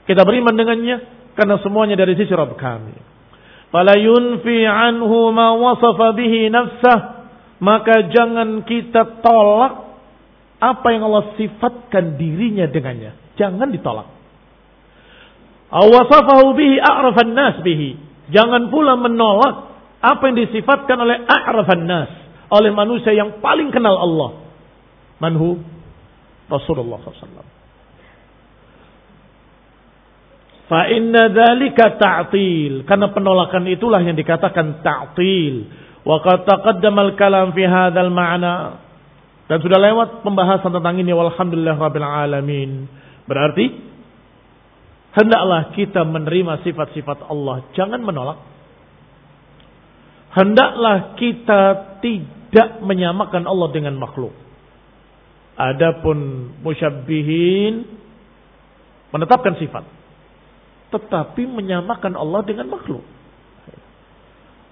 Kita 0.06 0.22
beriman 0.26 0.54
dengannya 0.54 0.98
karena 1.34 1.58
semuanya 1.62 1.98
dari 1.98 2.14
sisi 2.18 2.34
Rabb 2.34 2.58
kami. 2.58 2.94
Fala 3.70 3.94
yunfi 3.98 4.66
anhu 4.66 5.30
ma 5.30 5.54
wasafa 5.54 6.18
bihi 6.18 6.50
nafsah. 6.50 7.00
Maka 7.60 8.10
jangan 8.10 8.64
kita 8.66 9.20
tolak 9.22 10.00
apa 10.60 10.88
yang 10.92 11.06
Allah 11.06 11.36
sifatkan 11.38 12.18
dirinya 12.18 12.66
dengannya. 12.66 13.16
Jangan 13.38 13.70
ditolak. 13.70 14.08
Awasafahu 15.70 16.58
bihi 16.58 16.82
a'rafan 16.82 17.34
nas 17.38 17.62
bihi. 17.62 18.00
Jangan 18.34 18.74
pula 18.74 18.98
menolak 18.98 19.70
apa 20.02 20.22
yang 20.32 20.38
disifatkan 20.40 20.98
oleh 20.98 21.22
a'rafan 21.30 21.86
nas. 21.86 22.10
Oleh 22.50 22.74
manusia 22.74 23.14
yang 23.14 23.38
paling 23.38 23.70
kenal 23.70 23.94
Allah. 23.94 24.50
Manhu? 25.22 25.62
Rasulullah 26.50 26.98
SAW. 27.06 27.59
Fa 30.70 30.86
inna 30.86 31.34
dzalika 31.34 31.98
ta'til. 31.98 32.86
Karena 32.86 33.10
penolakan 33.10 33.66
itulah 33.74 34.06
yang 34.06 34.14
dikatakan 34.14 34.86
ta'til. 34.86 35.66
Wa 36.06 36.22
qad 36.22 36.46
taqaddama 36.46 37.10
al-kalam 37.10 37.52
fi 37.58 37.66
hadzal 37.66 38.14
ma'na 38.14 38.88
dan 39.50 39.58
sudah 39.66 39.82
lewat 39.82 40.22
pembahasan 40.22 40.70
tentang 40.70 41.02
ini 41.02 41.10
walhamdulillah 41.10 41.74
rabbil 41.74 42.06
alamin. 42.06 42.86
Berarti 43.26 43.66
hendaklah 45.18 45.74
kita 45.74 46.06
menerima 46.06 46.62
sifat-sifat 46.62 47.26
Allah, 47.26 47.66
jangan 47.74 47.98
menolak. 47.98 48.38
Hendaklah 50.38 51.18
kita 51.18 51.62
tidak 51.98 52.86
menyamakan 52.86 53.50
Allah 53.50 53.74
dengan 53.74 53.98
makhluk. 53.98 54.38
Adapun 55.58 56.54
musyabbihin 56.62 57.90
menetapkan 59.10 59.58
sifat 59.58 59.99
tetapi 60.90 61.46
menyamakan 61.46 62.18
Allah 62.18 62.42
dengan 62.46 62.70
makhluk. 62.74 63.06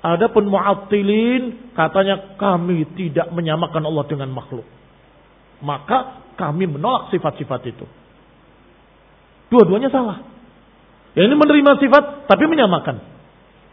Adapun 0.02 0.46
mu'attilin 0.48 1.74
katanya 1.74 2.38
kami 2.38 2.86
tidak 2.94 3.34
menyamakan 3.34 3.84
Allah 3.86 4.06
dengan 4.06 4.30
makhluk. 4.30 4.66
Maka 5.60 6.22
kami 6.38 6.70
menolak 6.70 7.10
sifat-sifat 7.10 7.62
itu. 7.66 7.86
Dua-duanya 9.50 9.90
salah. 9.90 10.22
Yang 11.18 11.34
ini 11.34 11.36
menerima 11.38 11.72
sifat 11.82 12.04
tapi 12.30 12.46
menyamakan. 12.46 13.02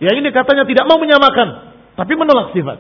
Yang 0.01 0.15
ini 0.25 0.29
katanya 0.33 0.65
tidak 0.65 0.89
mau 0.89 0.97
menyamakan 0.97 1.49
tapi 1.93 2.13
menolak 2.17 2.57
sifat. 2.57 2.79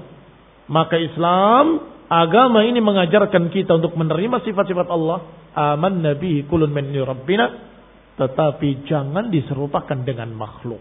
Maka 0.64 0.96
Islam 0.96 1.84
agama 2.08 2.64
ini 2.64 2.80
mengajarkan 2.80 3.52
kita 3.52 3.76
untuk 3.76 3.92
menerima 3.92 4.40
sifat-sifat 4.40 4.88
Allah. 4.88 5.20
Aman 5.54 6.00
nabi 6.00 6.48
kulun 6.48 6.72
min 6.72 6.90
rabbina. 6.96 7.73
Tetapi 8.14 8.86
jangan 8.86 9.30
diserupakan 9.30 9.98
dengan 10.06 10.30
makhluk. 10.34 10.78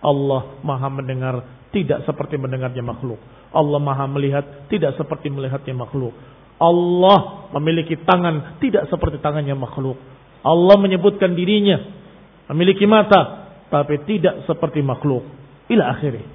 Allah 0.00 0.56
maha 0.64 0.88
mendengar 0.88 1.34
tidak 1.76 2.08
seperti 2.08 2.40
mendengarnya 2.40 2.80
makhluk. 2.80 3.20
Allah 3.52 3.76
maha 3.76 4.08
melihat 4.08 4.68
tidak 4.72 4.96
seperti 4.96 5.28
melihatnya 5.28 5.76
makhluk. 5.76 6.16
Allah 6.60 7.48
memiliki 7.56 8.00
tangan 8.04 8.60
tidak 8.60 8.88
seperti 8.88 9.20
tangannya 9.20 9.56
makhluk. 9.56 9.96
Allah 10.40 10.76
menyebutkan 10.80 11.36
dirinya 11.36 12.00
memiliki 12.48 12.88
mata 12.88 13.52
tapi 13.68 14.02
tidak 14.08 14.48
seperti 14.48 14.80
makhluk. 14.80 15.22
Ila 15.70 15.94
akhirnya. 15.94 16.26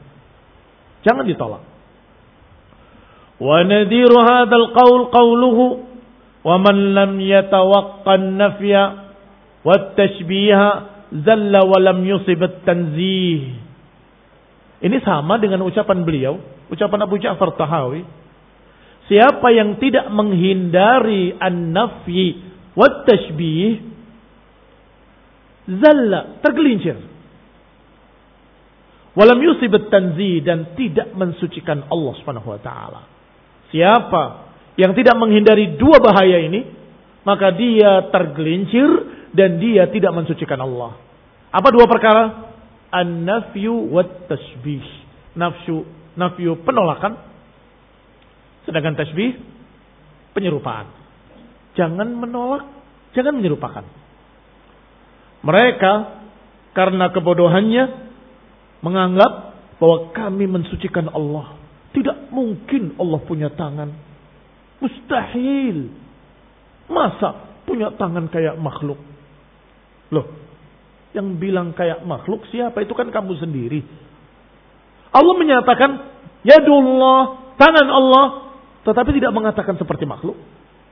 Jangan 1.04 1.26
ditolak. 1.28 1.64
Wa 3.36 3.58
nadiru 3.68 4.16
hadzal 4.16 4.72
qaul 4.72 5.12
qauluhu 5.12 5.64
wa 6.46 6.56
man 6.62 6.96
lam 6.96 7.20
wat 9.66 9.98
tashbiha 9.98 10.70
zalla 11.26 11.66
wa 11.66 11.78
lam 11.82 12.06
yusib 12.06 12.40
tanzih. 12.62 13.58
Ini 14.86 14.98
sama 15.02 15.42
dengan 15.42 15.66
ucapan 15.66 16.06
beliau, 16.06 16.38
ucapan 16.70 17.10
Abu 17.10 17.18
Ja'far 17.18 17.58
Tahawi. 17.58 18.06
Siapa 19.10 19.50
yang 19.54 19.82
tidak 19.82 20.10
menghindari 20.14 21.34
an-nafyi 21.38 22.42
wat 22.78 23.10
tashbih 23.10 23.82
zalla, 25.66 26.38
tergelincir. 26.46 26.98
Walam 29.16 29.40
yusib 29.40 29.72
tanzih 29.90 30.44
dan 30.44 30.76
tidak 30.76 31.16
mensucikan 31.16 31.88
Allah 31.88 32.14
Subhanahu 32.20 32.52
wa 32.52 32.60
taala. 32.60 33.02
Siapa 33.72 34.24
yang 34.76 34.92
tidak 34.92 35.16
menghindari 35.16 35.80
dua 35.80 36.04
bahaya 36.04 36.44
ini, 36.44 36.68
maka 37.24 37.56
dia 37.56 38.12
tergelincir 38.12 38.88
dan 39.36 39.60
dia 39.60 39.92
tidak 39.92 40.16
mensucikan 40.16 40.64
Allah. 40.64 40.96
Apa 41.52 41.68
dua 41.76 41.86
perkara? 41.92 42.56
An-nafyu 42.90 43.92
wat 43.92 44.32
tasbih. 44.32 44.84
Nafsu, 45.36 45.84
nafyu 46.16 46.56
penolakan. 46.64 47.20
Sedangkan 48.64 48.96
tasbih 48.96 49.36
penyerupaan. 50.32 50.88
Jangan 51.76 52.08
menolak, 52.08 52.64
jangan 53.12 53.36
menyerupakan. 53.36 53.84
Mereka 55.44 55.94
karena 56.72 57.12
kebodohannya 57.12 57.84
menganggap 58.80 59.32
bahwa 59.78 60.16
kami 60.16 60.48
mensucikan 60.48 61.12
Allah. 61.12 61.60
Tidak 61.92 62.32
mungkin 62.32 62.96
Allah 62.96 63.20
punya 63.24 63.52
tangan. 63.52 63.92
Mustahil. 64.80 65.92
Masa 66.88 67.60
punya 67.64 67.92
tangan 67.96 68.28
kayak 68.32 68.60
makhluk? 68.60 69.15
Loh, 70.14 70.26
yang 71.16 71.40
bilang 71.40 71.72
kayak 71.72 72.04
makhluk 72.04 72.44
siapa? 72.52 72.84
Itu 72.84 72.94
kan 72.94 73.10
kamu 73.10 73.40
sendiri. 73.40 73.82
Allah 75.16 75.34
menyatakan 75.40 75.92
yadullah, 76.44 77.56
tangan 77.56 77.88
Allah, 77.88 78.26
tetapi 78.84 79.16
tidak 79.16 79.32
mengatakan 79.32 79.80
seperti 79.80 80.04
makhluk. 80.04 80.36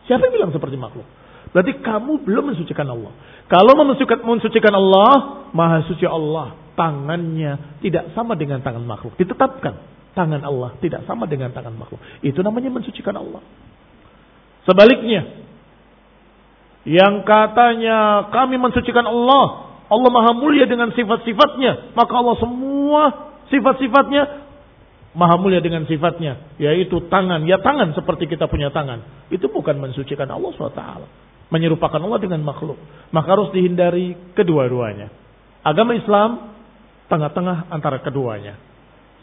Siapa 0.08 0.24
yang 0.28 0.34
bilang 0.34 0.52
seperti 0.56 0.80
makhluk? 0.80 1.06
Berarti 1.54 1.78
kamu 1.84 2.26
belum 2.26 2.56
mensucikan 2.56 2.88
Allah. 2.90 3.14
Kalau 3.46 3.78
mensucikan, 3.78 4.26
mensucikan 4.26 4.74
Allah, 4.74 5.46
maha 5.54 5.86
suci 5.86 6.08
Allah. 6.08 6.58
Tangannya 6.74 7.78
tidak 7.86 8.10
sama 8.18 8.34
dengan 8.34 8.64
tangan 8.66 8.82
makhluk. 8.82 9.14
Ditetapkan. 9.22 9.78
Tangan 10.18 10.42
Allah 10.42 10.74
tidak 10.82 11.06
sama 11.06 11.30
dengan 11.30 11.54
tangan 11.54 11.78
makhluk. 11.78 12.02
Itu 12.26 12.42
namanya 12.42 12.74
mensucikan 12.74 13.14
Allah. 13.14 13.46
Sebaliknya. 14.66 15.43
Yang 16.84 17.24
katanya 17.24 18.28
kami 18.32 18.60
mensucikan 18.60 19.08
Allah. 19.08 19.72
Allah 19.88 20.10
maha 20.10 20.32
mulia 20.36 20.68
dengan 20.68 20.92
sifat-sifatnya. 20.92 21.96
Maka 21.96 22.14
Allah 22.16 22.38
semua 22.40 23.02
sifat-sifatnya 23.48 24.24
maha 25.16 25.36
mulia 25.40 25.64
dengan 25.64 25.88
sifatnya. 25.88 26.56
Yaitu 26.60 27.08
tangan. 27.08 27.48
Ya 27.48 27.60
tangan 27.64 27.96
seperti 27.96 28.28
kita 28.28 28.52
punya 28.52 28.72
tangan. 28.72 29.28
Itu 29.32 29.48
bukan 29.48 29.80
mensucikan 29.80 30.28
Allah 30.28 30.52
SWT 30.56 30.84
menyerupakan 31.54 32.02
Allah 32.02 32.18
dengan 32.18 32.42
makhluk. 32.42 32.82
Maka 33.14 33.38
harus 33.38 33.54
dihindari 33.54 34.18
kedua-duanya. 34.34 35.14
Agama 35.62 35.94
Islam 35.94 36.58
tengah-tengah 37.14 37.70
antara 37.70 38.02
keduanya. 38.02 38.58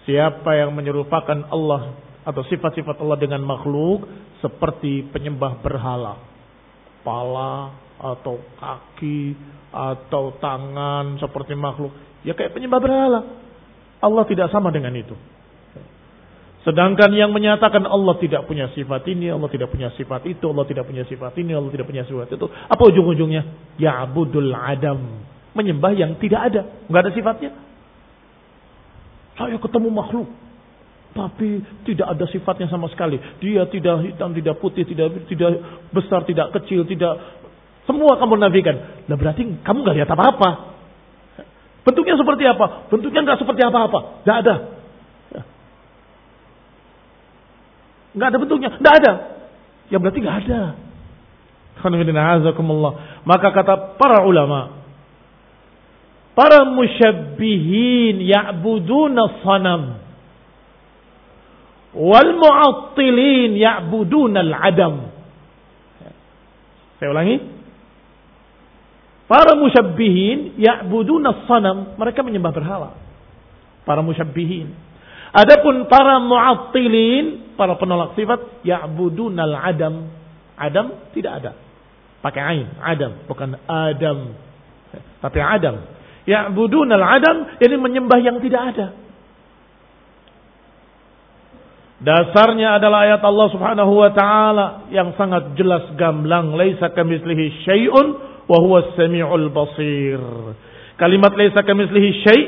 Siapa 0.07 0.55
yang 0.55 0.71
menyerupakan 0.71 1.51
Allah 1.51 1.99
atau 2.23 2.43
sifat-sifat 2.47 3.03
Allah 3.03 3.19
dengan 3.19 3.43
makhluk 3.43 4.07
seperti 4.39 5.11
penyembah 5.11 5.59
berhala, 5.59 6.23
pala 7.01 7.75
atau 8.01 8.41
kaki 8.57 9.37
atau 9.71 10.35
tangan 10.41 11.21
seperti 11.21 11.55
makhluk, 11.55 11.93
ya 12.27 12.33
kayak 12.35 12.57
penyembah 12.57 12.81
berhala. 12.81 13.21
Allah 14.01 14.25
tidak 14.25 14.49
sama 14.49 14.73
dengan 14.73 14.97
itu. 14.97 15.13
Sedangkan 16.61 17.09
yang 17.17 17.33
menyatakan 17.33 17.89
Allah 17.89 18.21
tidak 18.21 18.45
punya 18.45 18.69
sifat 18.77 19.09
ini, 19.09 19.33
Allah 19.33 19.49
tidak 19.49 19.73
punya 19.73 19.89
sifat 19.97 20.29
itu, 20.29 20.45
Allah 20.45 20.69
tidak 20.69 20.85
punya 20.85 21.09
sifat 21.09 21.33
ini, 21.41 21.57
Allah 21.57 21.73
tidak 21.73 21.89
punya 21.89 22.05
sifat 22.05 22.37
itu. 22.37 22.47
Apa 22.49 22.83
ujung-ujungnya? 22.85 23.43
Ya'budul 23.81 24.53
adam. 24.53 25.25
Menyembah 25.57 25.93
yang 25.97 26.21
tidak 26.21 26.53
ada. 26.53 26.85
Nggak 26.85 27.01
ada 27.01 27.13
sifatnya. 27.17 27.51
Saya 29.41 29.57
ketemu 29.57 29.89
makhluk. 29.89 30.29
Tapi 31.11 31.59
tidak 31.91 32.07
ada 32.07 32.25
sifatnya 32.31 32.71
sama 32.71 32.87
sekali. 32.87 33.19
Dia 33.43 33.67
tidak 33.67 34.07
hitam, 34.07 34.31
tidak 34.31 34.63
putih, 34.63 34.87
tidak 34.87 35.27
tidak 35.27 35.59
besar, 35.91 36.23
tidak 36.23 36.55
kecil, 36.55 36.87
tidak... 36.87 37.19
Semua 37.83 38.15
kamu 38.15 38.39
nafikan. 38.39 39.05
Nah 39.11 39.17
berarti 39.19 39.43
kamu 39.67 39.79
nggak 39.83 39.97
lihat 39.99 40.11
apa-apa. 40.15 40.51
Bentuknya 41.83 42.15
seperti 42.15 42.45
apa? 42.47 42.87
Bentuknya 42.87 43.21
nggak 43.27 43.41
seperti 43.43 43.63
apa-apa. 43.67 44.23
Nggak 44.23 44.39
ada. 44.47 44.55
Nggak 48.15 48.29
ada 48.31 48.39
bentuknya. 48.39 48.71
Nggak 48.79 48.95
ada. 49.03 49.13
Ya 49.91 49.97
berarti 49.99 50.19
nggak 50.23 50.39
ada. 50.47 50.63
Maka 53.25 53.49
kata 53.51 53.99
para 53.99 54.23
ulama. 54.23 54.85
Para 56.37 56.69
musyabbihin 56.69 58.23
ya'buduna 58.23 59.43
sanam. 59.43 60.00
Wal 61.91 62.39
mu'attilin 62.39 63.59
ya'buduna 63.59 64.39
al-adam. 64.47 65.11
Saya 67.03 67.09
ulangi. 67.11 67.37
Para 69.27 69.59
musyabbihin 69.59 70.55
ya'buduna 70.59 71.47
sanam. 71.51 71.99
Mereka 71.99 72.23
menyembah 72.23 72.53
berhala. 72.55 72.95
Para 73.83 74.03
musyabbihin. 74.07 74.71
Adapun 75.31 75.87
para 75.87 76.19
mu'attilin, 76.19 77.55
para 77.55 77.79
penolak 77.79 78.19
sifat, 78.19 78.67
ya'budunal 78.67 79.55
adam. 79.55 80.11
Adam 80.59 80.87
tidak 81.15 81.33
ada. 81.43 81.53
Pakai 82.21 82.43
ain, 82.43 82.67
adam, 82.85 83.25
bukan 83.25 83.57
adam. 83.65 84.37
Tapi 85.25 85.39
adam. 85.41 85.89
Ya'budunal 86.29 87.01
adam, 87.01 87.37
ini 87.63 87.77
menyembah 87.81 88.19
yang 88.21 88.37
tidak 88.45 88.63
ada. 88.75 88.87
Dasarnya 92.01 92.81
adalah 92.81 93.05
ayat 93.05 93.21
Allah 93.21 93.49
Subhanahu 93.53 93.93
wa 93.93 94.11
taala 94.17 94.89
yang 94.89 95.13
sangat 95.21 95.53
jelas 95.61 95.85
gamblang, 96.01 96.57
laisa 96.57 96.89
kamitslihi 96.97 97.69
syai'un 97.69 98.07
wa 98.49 98.57
huwas 98.57 98.97
samiul 98.97 99.53
basir. 99.53 100.21
Kalimat 100.97 101.37
laisa 101.37 101.61
kamitslihi 101.61 102.11
syai' 102.25 102.45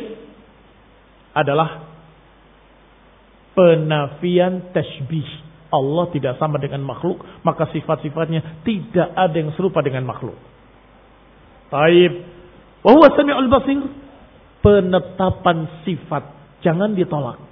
adalah 1.36 1.84
penafian 3.52 4.72
tasbih. 4.72 5.28
Allah 5.72 6.04
tidak 6.12 6.36
sama 6.40 6.56
dengan 6.56 6.84
makhluk, 6.84 7.20
maka 7.44 7.68
sifat-sifatnya 7.72 8.64
tidak 8.64 9.08
ada 9.12 9.36
yang 9.36 9.52
serupa 9.56 9.84
dengan 9.84 10.04
makhluk. 10.08 10.36
Taib. 11.68 12.12
Wahuwa 12.84 13.08
sami'ul 13.16 13.52
basir. 13.52 13.84
Penetapan 14.64 15.84
sifat. 15.84 16.24
Jangan 16.64 16.96
ditolak. 16.96 17.51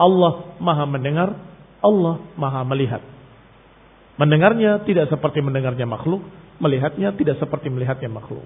Allah 0.00 0.56
maha 0.60 0.84
mendengar, 0.88 1.36
Allah 1.82 2.20
maha 2.38 2.62
melihat. 2.64 3.02
Mendengarnya 4.20 4.84
tidak 4.84 5.08
seperti 5.08 5.40
mendengarnya 5.40 5.88
makhluk, 5.88 6.22
melihatnya 6.60 7.16
tidak 7.16 7.40
seperti 7.40 7.72
melihatnya 7.72 8.12
makhluk. 8.12 8.44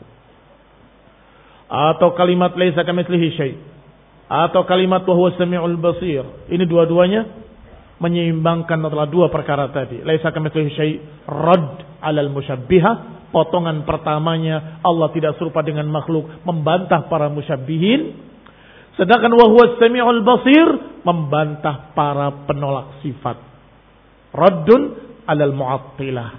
Atau 1.66 2.14
kalimat 2.14 2.54
laisa 2.54 2.86
kamitslihi 2.86 3.74
atau 4.26 4.62
kalimat 4.66 5.06
wahwa 5.06 5.34
sami'ul 5.34 5.78
basir. 5.78 6.22
Ini 6.50 6.66
dua-duanya 6.66 7.26
menyeimbangkan 8.02 8.78
adalah 8.86 9.06
dua 9.06 9.30
perkara 9.30 9.70
tadi. 9.70 10.02
Laisa 10.02 10.30
kamitslihi 10.34 10.70
syai' 10.74 10.94
rad 11.26 12.02
'alal 12.02 12.30
musyabbiha. 12.30 13.14
Potongan 13.34 13.82
pertamanya 13.82 14.80
Allah 14.86 15.10
tidak 15.10 15.36
serupa 15.36 15.60
dengan 15.60 15.90
makhluk 15.90 16.46
membantah 16.46 17.10
para 17.10 17.26
musyabbihin. 17.26 18.25
Sedangkan 18.96 19.32
wahwa 19.36 19.76
sami'ul 19.76 20.24
basir 20.24 20.68
membantah 21.04 21.92
para 21.92 22.32
penolak 22.48 23.00
sifat. 23.04 23.36
Raddun 24.32 24.82
'alal 25.28 25.52
mu'attilah. 25.52 26.30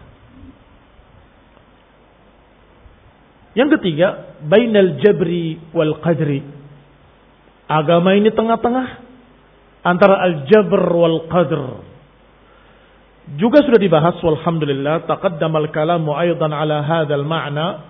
Yang 3.57 3.69
ketiga, 3.81 4.37
bainal 4.45 5.01
jabri 5.01 5.57
wal 5.73 5.97
qadri 6.01 6.57
Agama 7.67 8.15
ini 8.15 8.31
tengah-tengah 8.31 8.87
antara 9.83 10.23
al-jabr 10.23 10.87
wal 10.87 11.27
qadr. 11.27 11.83
Juga 13.35 13.59
sudah 13.59 13.75
dibahas 13.75 14.15
walhamdulillah 14.23 15.03
taqaddamal 15.03 15.67
kalamu 15.75 16.15
aidan 16.15 16.55
ala 16.55 16.79
hadzal 16.79 17.27
ma'na. 17.27 17.83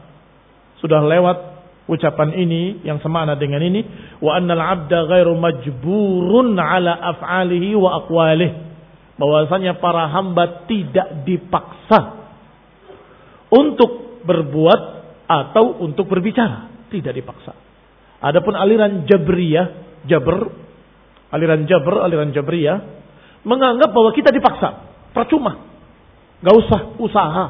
Sudah 0.81 1.05
lewat 1.05 1.56
ucapan 1.87 2.35
ini 2.35 2.83
yang 2.83 2.99
semakna 2.99 3.39
dengan 3.39 3.63
ini 3.63 3.81
wa 4.19 4.35
annal 4.35 4.59
'abda 4.59 5.07
ghairu 5.07 5.33
majburun 5.39 6.59
ala 6.59 6.93
af'alihi 7.15 7.73
wa 7.79 8.03
aqwalihi. 8.03 8.55
Bahwasanya 9.17 9.81
para 9.81 10.05
hamba 10.13 10.69
tidak 10.69 11.25
dipaksa 11.25 12.29
untuk 13.49 14.21
berbuat 14.21 14.81
atau 15.25 15.81
untuk 15.81 16.05
berbicara, 16.05 16.87
tidak 16.93 17.17
dipaksa. 17.17 17.57
Adapun 18.21 18.53
aliran 18.53 19.09
Jabriyah, 19.09 19.67
Jabr, 20.05 20.37
aliran 21.33 21.65
Jabr, 21.65 21.93
aliran 22.05 22.29
Jabriyah, 22.29 22.77
menganggap 23.41 23.89
bahwa 23.89 24.13
kita 24.13 24.29
dipaksa. 24.29 24.85
Percuma. 25.17 25.65
Gak 26.41 26.55
usah 26.55 26.81
usaha. 27.01 27.45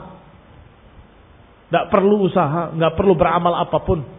Gak 1.68 1.86
perlu 1.92 2.32
usaha, 2.32 2.72
gak 2.72 2.94
perlu 2.96 3.14
beramal 3.16 3.60
apa 3.60 3.78
pun. 3.84 4.17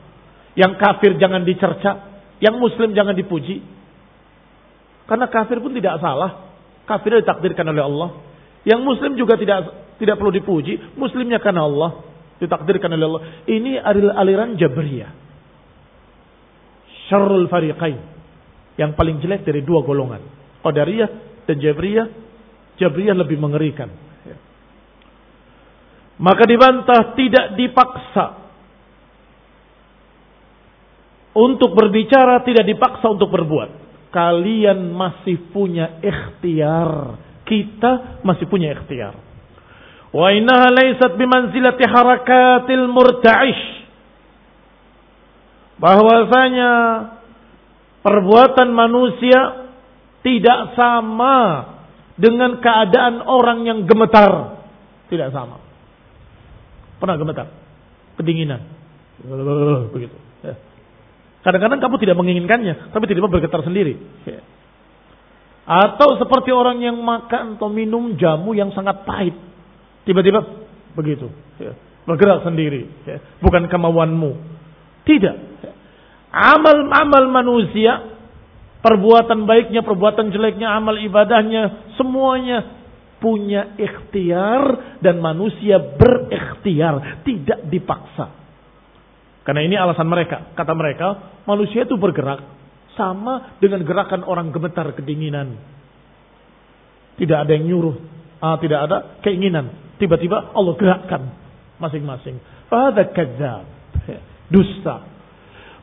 Yang 0.59 0.73
kafir 0.83 1.15
jangan 1.23 1.47
dicerca, 1.47 1.91
yang 2.43 2.59
muslim 2.59 2.91
jangan 2.91 3.15
dipuji. 3.15 3.63
Karena 5.07 5.31
kafir 5.31 5.63
pun 5.63 5.71
tidak 5.71 6.03
salah. 6.03 6.51
Kafir 6.83 7.23
ditakdirkan 7.23 7.71
oleh 7.71 7.85
Allah. 7.87 8.11
Yang 8.67 8.81
muslim 8.83 9.13
juga 9.15 9.39
tidak 9.39 9.71
tidak 10.03 10.19
perlu 10.19 10.35
dipuji. 10.35 10.99
Muslimnya 10.99 11.39
karena 11.39 11.63
Allah. 11.63 12.03
Ditakdirkan 12.43 12.91
oleh 12.91 13.07
Allah. 13.07 13.23
Ini 13.47 13.79
aliran 14.19 14.59
Jabriyah 14.59 15.29
syarrul 17.09 17.49
fariqain. 17.49 17.99
Yang 18.79 18.95
paling 18.95 19.19
jelek 19.19 19.43
dari 19.43 19.65
dua 19.65 19.83
golongan. 19.83 20.23
Qadariyah 20.63 21.11
dan 21.49 21.57
Jabriyah. 21.59 22.07
Jabriyah 22.79 23.17
lebih 23.17 23.41
mengerikan. 23.41 23.91
Maka 26.23 26.45
dibantah 26.47 27.17
tidak 27.19 27.59
dipaksa. 27.59 28.48
Untuk 31.39 31.71
berbicara 31.79 32.43
tidak 32.43 32.67
dipaksa 32.67 33.07
untuk 33.15 33.31
berbuat. 33.31 33.87
Kalian 34.11 34.91
masih 34.91 35.39
punya 35.55 36.03
ikhtiar. 36.03 37.15
Kita 37.47 38.23
masih 38.27 38.51
punya 38.51 38.75
ikhtiar. 38.75 39.15
Wa 40.11 40.35
innaha 40.35 40.73
laysat 40.73 41.15
bimanzilati 41.15 41.85
harakatil 41.87 42.91
murta'ish 42.91 43.79
bahwasanya 45.79 46.73
perbuatan 48.03 48.69
manusia 48.75 49.71
tidak 50.27 50.75
sama 50.75 51.37
dengan 52.19 52.59
keadaan 52.59 53.23
orang 53.23 53.63
yang 53.63 53.79
gemetar. 53.87 54.59
Tidak 55.07 55.31
sama. 55.31 55.63
Pernah 56.99 57.17
gemetar? 57.17 57.47
Kedinginan. 58.19 58.61
Begitu. 59.95 60.28
Kadang-kadang 61.43 61.79
kamu 61.79 61.97
tidak 62.03 62.17
menginginkannya, 62.19 62.91
tapi 62.91 63.05
tiba-tiba 63.07 63.31
bergetar 63.31 63.63
sendiri. 63.63 63.95
Ya. 64.27 64.43
Atau 65.69 66.17
seperti 66.17 66.51
orang 66.51 66.81
yang 66.81 66.97
makan 66.99 67.61
atau 67.61 67.69
minum 67.69 68.17
jamu 68.17 68.57
yang 68.57 68.73
sangat 68.73 69.05
pahit. 69.05 69.37
Tiba-tiba 70.09 70.41
begitu. 70.97 71.29
Ya. 71.61 71.77
Bergerak 72.09 72.43
sendiri. 72.43 72.89
Ya. 73.05 73.21
Bukan 73.45 73.69
kemauanmu. 73.69 74.33
Tidak. 75.05 75.37
Amal-amal 76.33 77.29
manusia, 77.29 78.17
perbuatan 78.81 79.45
baiknya, 79.45 79.85
perbuatan 79.85 80.33
jeleknya, 80.33 80.73
amal 80.73 80.97
ibadahnya, 81.01 81.95
semuanya 81.97 82.79
punya 83.19 83.75
ikhtiar 83.75 84.99
dan 85.03 85.19
manusia 85.19 85.79
berikhtiar, 85.79 87.25
tidak 87.27 87.67
dipaksa. 87.67 88.38
Karena 89.49 89.65
ini 89.65 89.81
alasan 89.81 90.05
mereka. 90.05 90.53
Kata 90.53 90.77
mereka, 90.77 91.41
manusia 91.49 91.89
itu 91.89 91.97
bergerak 91.97 92.45
sama 92.93 93.57
dengan 93.57 93.81
gerakan 93.81 94.29
orang 94.29 94.53
gemetar 94.53 94.93
kedinginan. 94.93 95.57
Tidak 97.17 97.39
ada 97.49 97.49
yang 97.57 97.65
nyuruh, 97.65 97.97
ah, 98.45 98.61
tidak 98.61 98.85
ada 98.85 98.97
keinginan 99.25 99.89
Tiba-tiba 99.99 100.55
Allah 100.55 100.75
gerakkan 100.79 101.23
masing-masing. 101.83 102.39
Fahada 102.71 103.03
kadzab. 103.11 103.67
Dusta. 104.55 105.03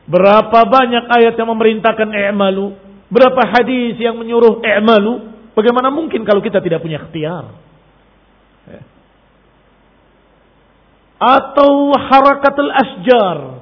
Berapa 0.08 0.64
banyak 0.64 1.04
ayat 1.12 1.36
yang 1.36 1.52
memerintahkan 1.52 2.08
i'malu. 2.08 2.72
Berapa 3.12 3.44
hadis 3.52 4.00
yang 4.00 4.16
menyuruh 4.16 4.64
i'malu. 4.64 5.36
Bagaimana 5.52 5.92
mungkin 5.92 6.24
kalau 6.24 6.40
kita 6.40 6.64
tidak 6.64 6.80
punya 6.80 7.04
ikhtiar. 7.04 7.44
Atau 11.36 11.92
harakatul 11.92 12.72
asjar. 12.72 13.55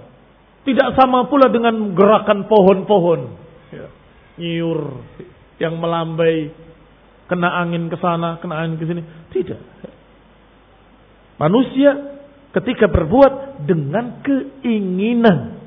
Tidak 0.64 0.88
sama 0.96 1.28
pula 1.28 1.52
dengan 1.52 1.92
gerakan 1.92 2.48
pohon-pohon. 2.48 3.20
Nyiur. 4.40 4.80
Yang 5.60 5.74
melambai. 5.76 6.36
Kena 7.24 7.56
angin 7.60 7.88
ke 7.88 7.96
sana, 8.00 8.36
kena 8.40 8.64
angin 8.64 8.76
ke 8.80 8.84
sini. 8.88 9.02
Tidak. 9.32 9.60
Manusia 11.40 12.20
ketika 12.52 12.88
berbuat 12.88 13.64
dengan 13.64 14.24
keinginan. 14.24 15.60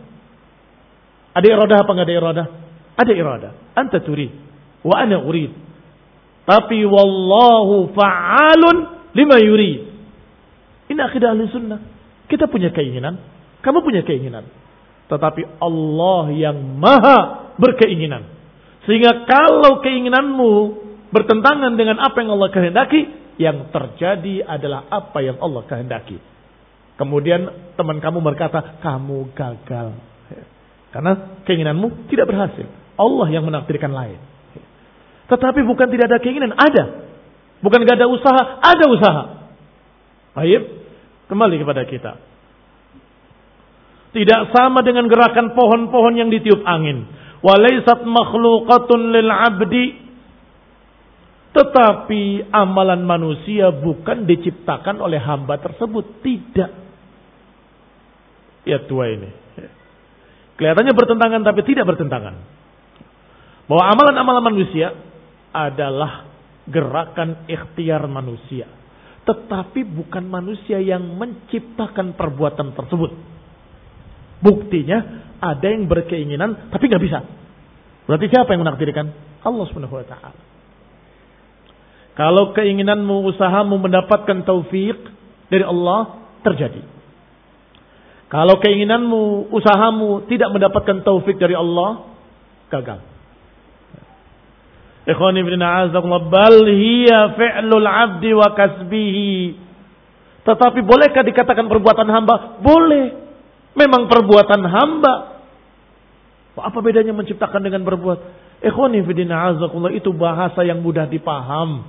Ada 1.37 1.45
iradah 1.45 1.77
apa 1.85 1.91
enggak 1.93 2.07
ada 2.09 2.15
iradah? 2.17 2.47
Ada 2.97 3.11
iradah. 3.13 3.51
Anta 3.77 4.01
turid 4.01 4.47
wa 4.87 4.95
ana 4.97 5.19
urid. 5.21 5.51
Tapi 6.47 6.79
wallahu 6.87 7.91
fa'alun 7.91 8.77
lima 9.11 9.35
yurid. 9.43 9.79
Ini 10.87 10.99
akidah 11.03 11.35
ahli 11.35 11.51
sunnah. 11.51 11.79
Kita 12.31 12.47
punya 12.47 12.71
keinginan, 12.71 13.19
kamu 13.59 13.83
punya 13.83 14.01
keinginan. 14.07 14.47
Tetapi 15.07 15.59
Allah 15.63 16.23
yang 16.35 16.57
maha 16.79 17.53
berkeinginan. 17.55 18.27
Sehingga 18.83 19.27
kalau 19.27 19.83
keinginanmu 19.83 20.51
bertentangan 21.11 21.75
dengan 21.75 21.99
apa 21.99 22.19
yang 22.23 22.35
Allah 22.35 22.49
kehendaki, 22.51 23.01
yang 23.37 23.69
terjadi 23.69 24.43
adalah 24.43 24.89
apa 24.89 25.19
yang 25.21 25.37
Allah 25.39 25.63
kehendaki. 25.67 26.17
Kemudian 26.97 27.73
teman 27.77 28.01
kamu 28.01 28.19
berkata, 28.25 28.81
kamu 28.81 29.29
gagal. 29.37 29.93
Karena 30.89 31.39
keinginanmu 31.45 32.09
tidak 32.09 32.25
berhasil. 32.25 32.65
Allah 32.97 33.27
yang 33.29 33.45
menakdirkan 33.45 33.93
lain. 33.93 34.17
Tetapi 35.29 35.61
bukan 35.67 35.87
tidak 35.93 36.09
ada 36.09 36.17
keinginan, 36.23 36.57
ada. 36.57 37.05
Bukan 37.61 37.85
gak 37.85 38.01
ada 38.01 38.07
usaha, 38.09 38.41
ada 38.63 38.85
usaha. 38.89 39.23
Baik, 40.33 40.61
kembali 41.29 41.55
kepada 41.61 41.85
kita. 41.85 42.11
Tidak 44.18 44.49
sama 44.49 44.82
dengan 44.82 45.05
gerakan 45.05 45.53
pohon-pohon 45.53 46.18
yang 46.18 46.34
ditiup 46.34 46.65
angin. 46.65 47.05
Walaisat 47.45 48.01
makhluqatun 48.01 49.13
lil 49.13 49.30
abdi 49.30 50.07
tetapi 51.53 52.53
amalan 52.53 53.01
manusia 53.01 53.70
bukan 53.70 54.26
diciptakan 54.26 55.01
oleh 55.01 55.22
hamba 55.22 55.61
tersebut. 55.61 56.22
Tidak. 56.26 56.72
Ya 58.65 58.82
tua 58.89 59.05
ini. 59.13 59.30
Kelihatannya 60.57 60.93
bertentangan 60.97 61.41
tapi 61.45 61.61
tidak 61.61 61.86
bertentangan. 61.86 62.36
Bahwa 63.70 63.84
amalan-amalan 63.86 64.43
manusia 64.49 64.97
adalah 65.53 66.26
gerakan 66.65 67.45
ikhtiar 67.45 68.05
manusia. 68.09 68.65
Tetapi 69.30 69.86
bukan 69.86 70.26
manusia 70.26 70.82
yang 70.82 71.05
menciptakan 71.22 72.18
perbuatan 72.18 72.74
tersebut. 72.74 73.36
Buktinya 74.41 75.27
ada 75.38 75.67
yang 75.69 75.85
berkeinginan 75.89 76.69
tapi 76.73 76.89
nggak 76.89 77.03
bisa. 77.03 77.19
Berarti 78.07 78.25
siapa 78.31 78.55
yang 78.55 78.63
menakdirkan? 78.63 79.05
Allah 79.43 79.65
Subhanahu 79.67 79.95
wa 79.99 80.05
taala. 80.07 80.41
Kalau 82.17 82.49
keinginanmu, 82.57 83.29
usahamu 83.29 83.77
mendapatkan 83.77 84.41
taufik 84.41 84.97
dari 85.53 85.61
Allah, 85.61 86.25
terjadi. 86.41 86.81
Kalau 88.27 88.57
keinginanmu, 88.57 89.53
usahamu 89.53 90.25
tidak 90.25 90.49
mendapatkan 90.49 91.05
taufik 91.05 91.38
dari 91.38 91.53
Allah, 91.53 92.09
gagal. 92.73 93.05
Ikhwani 95.07 95.39
bin 95.45 95.61
bal 95.61 96.57
hiya 96.67 97.38
fi'lul 97.38 97.85
'abdi 97.88 98.31
wa 98.33 98.49
kasbihi. 98.51 99.31
Tetapi 100.41 100.79
bolehkah 100.83 101.21
dikatakan 101.21 101.69
perbuatan 101.69 102.07
hamba? 102.11 102.59
Boleh. 102.59 103.26
Memang 103.78 104.09
perbuatan 104.09 104.61
hamba. 104.65 105.13
Apa 106.57 106.82
bedanya 106.82 107.13
menciptakan 107.13 107.61
dengan 107.61 107.86
berbuat? 107.86 108.19
Ikhwani 108.65 109.05
bin 109.05 109.30
a'azakumullah, 109.30 109.93
itu 109.93 110.09
bahasa 110.17 110.65
yang 110.65 110.82
mudah 110.82 111.05
dipaham. 111.05 111.86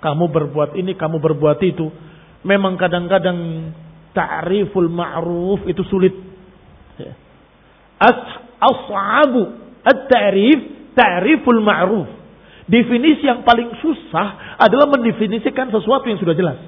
Kamu 0.00 0.32
berbuat 0.32 0.72
ini, 0.80 0.96
kamu 0.96 1.20
berbuat 1.20 1.60
itu. 1.60 1.92
Memang 2.40 2.80
kadang-kadang 2.80 3.36
ta'riful 4.16 4.88
ma'ruf 4.88 5.68
itu 5.68 5.84
sulit. 5.92 6.16
Ya. 6.96 7.12
As-as'abu 8.00 9.60
at-ta'rif 9.84 10.92
ta'riful 10.96 11.60
ma'ruf. 11.60 12.08
Definisi 12.64 13.28
yang 13.28 13.44
paling 13.44 13.76
susah 13.84 14.56
adalah 14.56 14.88
mendefinisikan 14.88 15.68
sesuatu 15.68 16.08
yang 16.08 16.16
sudah 16.16 16.32
jelas. 16.32 16.58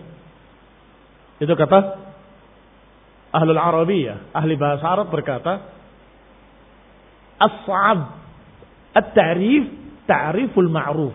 Itu 1.41 1.57
kata 1.57 2.08
Ahlul 3.39 3.61
Arabiyah, 3.61 4.35
ahli 4.35 4.59
bahasa 4.59 4.83
Arab 4.83 5.15
berkata, 5.15 5.63
As-sa'ab 7.39 8.19
at-ta'rif 8.99 9.65
ta'riful 10.11 10.67
ma'ruf 10.67 11.15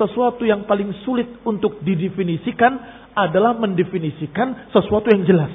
sesuatu 0.00 0.48
yang 0.48 0.64
paling 0.64 0.96
sulit 1.04 1.28
untuk 1.44 1.84
didefinisikan 1.84 2.72
adalah 3.12 3.52
mendefinisikan 3.60 4.72
sesuatu 4.72 5.12
yang 5.12 5.28
jelas. 5.28 5.52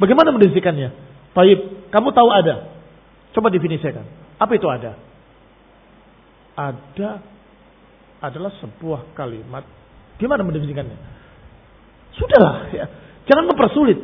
Bagaimana 0.00 0.32
mendefinisikannya? 0.32 0.88
Baik, 1.36 1.92
kamu 1.92 2.08
tahu 2.16 2.28
ada. 2.32 2.72
Coba 3.36 3.52
definisikan. 3.52 4.08
Apa 4.40 4.56
itu 4.56 4.64
ada? 4.64 4.96
Ada 6.56 7.10
adalah 8.24 8.56
sebuah 8.64 9.12
kalimat. 9.12 9.68
Gimana 10.16 10.40
mendefinisikannya? 10.48 10.96
Sudahlah 12.16 12.72
ya. 12.72 12.86
Jangan 13.28 13.44
mempersulit. 13.44 13.98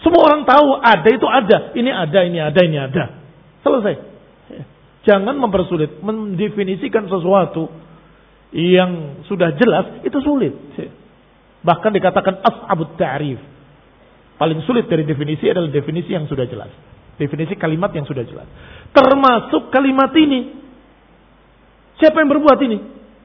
Semua 0.00 0.24
orang 0.24 0.48
tahu 0.48 0.80
ada 0.80 1.08
itu 1.12 1.26
ada. 1.28 1.58
Ini 1.76 1.90
ada, 1.92 2.20
ini 2.24 2.38
ada, 2.40 2.60
ini 2.64 2.78
ada. 2.80 3.04
Selesai. 3.60 3.94
Jangan 5.04 5.36
mempersulit. 5.36 6.00
Mendefinisikan 6.00 7.04
sesuatu 7.04 7.68
yang 8.56 9.22
sudah 9.28 9.52
jelas 9.60 10.00
itu 10.02 10.18
sulit. 10.24 10.56
Bahkan 11.60 11.90
dikatakan 11.92 12.40
as'abut 12.40 12.96
ta'rif. 12.96 13.38
Paling 14.40 14.64
sulit 14.64 14.88
dari 14.88 15.04
definisi 15.04 15.44
adalah 15.52 15.68
definisi 15.68 16.16
yang 16.16 16.24
sudah 16.24 16.48
jelas. 16.48 16.72
Definisi 17.20 17.52
kalimat 17.60 17.92
yang 17.92 18.08
sudah 18.08 18.24
jelas. 18.24 18.48
Termasuk 18.96 19.68
kalimat 19.68 20.08
ini. 20.16 20.56
Siapa 22.00 22.16
yang 22.16 22.32
berbuat 22.32 22.58
ini? 22.64 22.78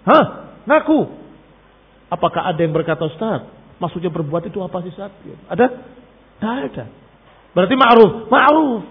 Hah? 0.04 0.26
Ngaku. 0.68 1.00
Apakah 2.12 2.52
ada 2.52 2.60
yang 2.60 2.76
berkata 2.76 3.08
Ustaz? 3.08 3.55
Maksudnya 3.76 4.12
berbuat 4.12 4.48
itu 4.48 4.60
apa 4.64 4.80
sih 4.84 4.92
Ustaz? 4.96 5.12
Ada? 5.52 5.66
Tidak 6.40 6.56
ada. 6.72 6.86
Berarti 7.52 7.76
ma'ruf. 7.76 8.12
Ma'ruf. 8.32 8.84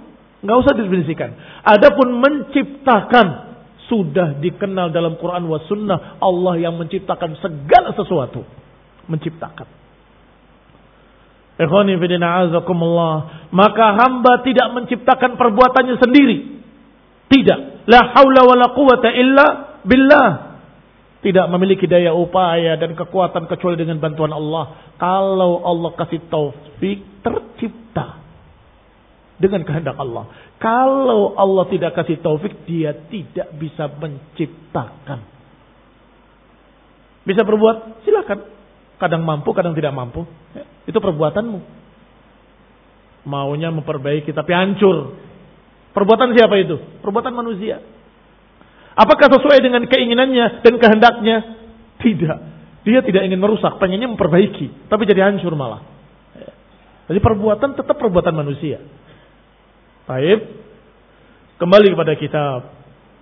Nggak 0.44 0.56
usah 0.60 0.72
didefinisikan. 0.76 1.30
Adapun 1.64 2.20
menciptakan 2.20 3.26
sudah 3.88 4.40
dikenal 4.40 4.92
dalam 4.92 5.16
Quran 5.20 5.44
wa 5.48 5.60
sunnah 5.68 6.20
Allah 6.20 6.54
yang 6.60 6.76
menciptakan 6.76 7.36
segala 7.40 7.96
sesuatu. 7.96 8.44
Menciptakan. 9.08 9.84
Fidina 11.56 12.44
azakumullah. 12.44 13.48
Maka 13.54 13.86
hamba 14.04 14.42
tidak 14.42 14.68
menciptakan 14.74 15.38
perbuatannya 15.38 15.96
sendiri. 16.02 16.38
Tidak. 17.30 17.88
La 17.88 18.00
haula 18.16 18.42
wa 18.44 18.56
la 18.58 18.68
quwata 18.74 19.08
illa 19.14 19.46
billah. 19.86 20.28
Tidak 21.24 21.48
memiliki 21.48 21.88
daya 21.88 22.12
upaya 22.12 22.76
dan 22.76 22.92
kekuatan 22.92 23.48
kecuali 23.48 23.80
dengan 23.80 23.96
bantuan 23.96 24.28
Allah. 24.28 24.92
Kalau 25.00 25.64
Allah 25.64 25.90
kasih 25.96 26.20
taufik, 26.28 27.00
tercipta 27.24 28.20
dengan 29.40 29.64
kehendak 29.64 29.96
Allah. 29.96 30.28
Kalau 30.60 31.32
Allah 31.32 31.64
tidak 31.72 31.96
kasih 31.96 32.20
taufik, 32.20 32.68
dia 32.68 32.92
tidak 33.08 33.56
bisa 33.56 33.88
menciptakan. 33.88 35.24
Bisa 37.24 37.40
berbuat, 37.40 38.04
silakan. 38.04 38.52
Kadang 39.00 39.24
mampu, 39.24 39.50
kadang 39.56 39.72
tidak 39.72 39.96
mampu. 39.96 40.28
Ya, 40.52 40.68
itu 40.84 40.98
perbuatanmu. 41.00 41.58
Maunya 43.24 43.72
memperbaiki 43.72 44.28
tapi 44.36 44.52
hancur. 44.52 45.16
Perbuatan 45.96 46.36
siapa 46.36 46.52
itu? 46.60 46.76
Perbuatan 47.00 47.32
manusia. 47.32 47.80
Apakah 48.94 49.26
sesuai 49.26 49.58
dengan 49.58 49.82
keinginannya 49.90 50.62
dan 50.62 50.74
kehendaknya? 50.78 51.36
Tidak. 51.98 52.38
Dia 52.84 53.00
tidak 53.02 53.22
ingin 53.26 53.40
merusak, 53.40 53.80
pengennya 53.80 54.06
memperbaiki, 54.06 54.86
tapi 54.92 55.02
jadi 55.08 55.26
hancur 55.26 55.56
malah. 55.56 55.82
Jadi 57.04 57.20
perbuatan 57.20 57.76
tetap 57.76 57.96
perbuatan 58.00 58.32
manusia. 58.32 58.80
Baik. 60.08 60.40
Kembali 61.60 61.86
kepada 61.92 62.12
kitab. 62.16 62.60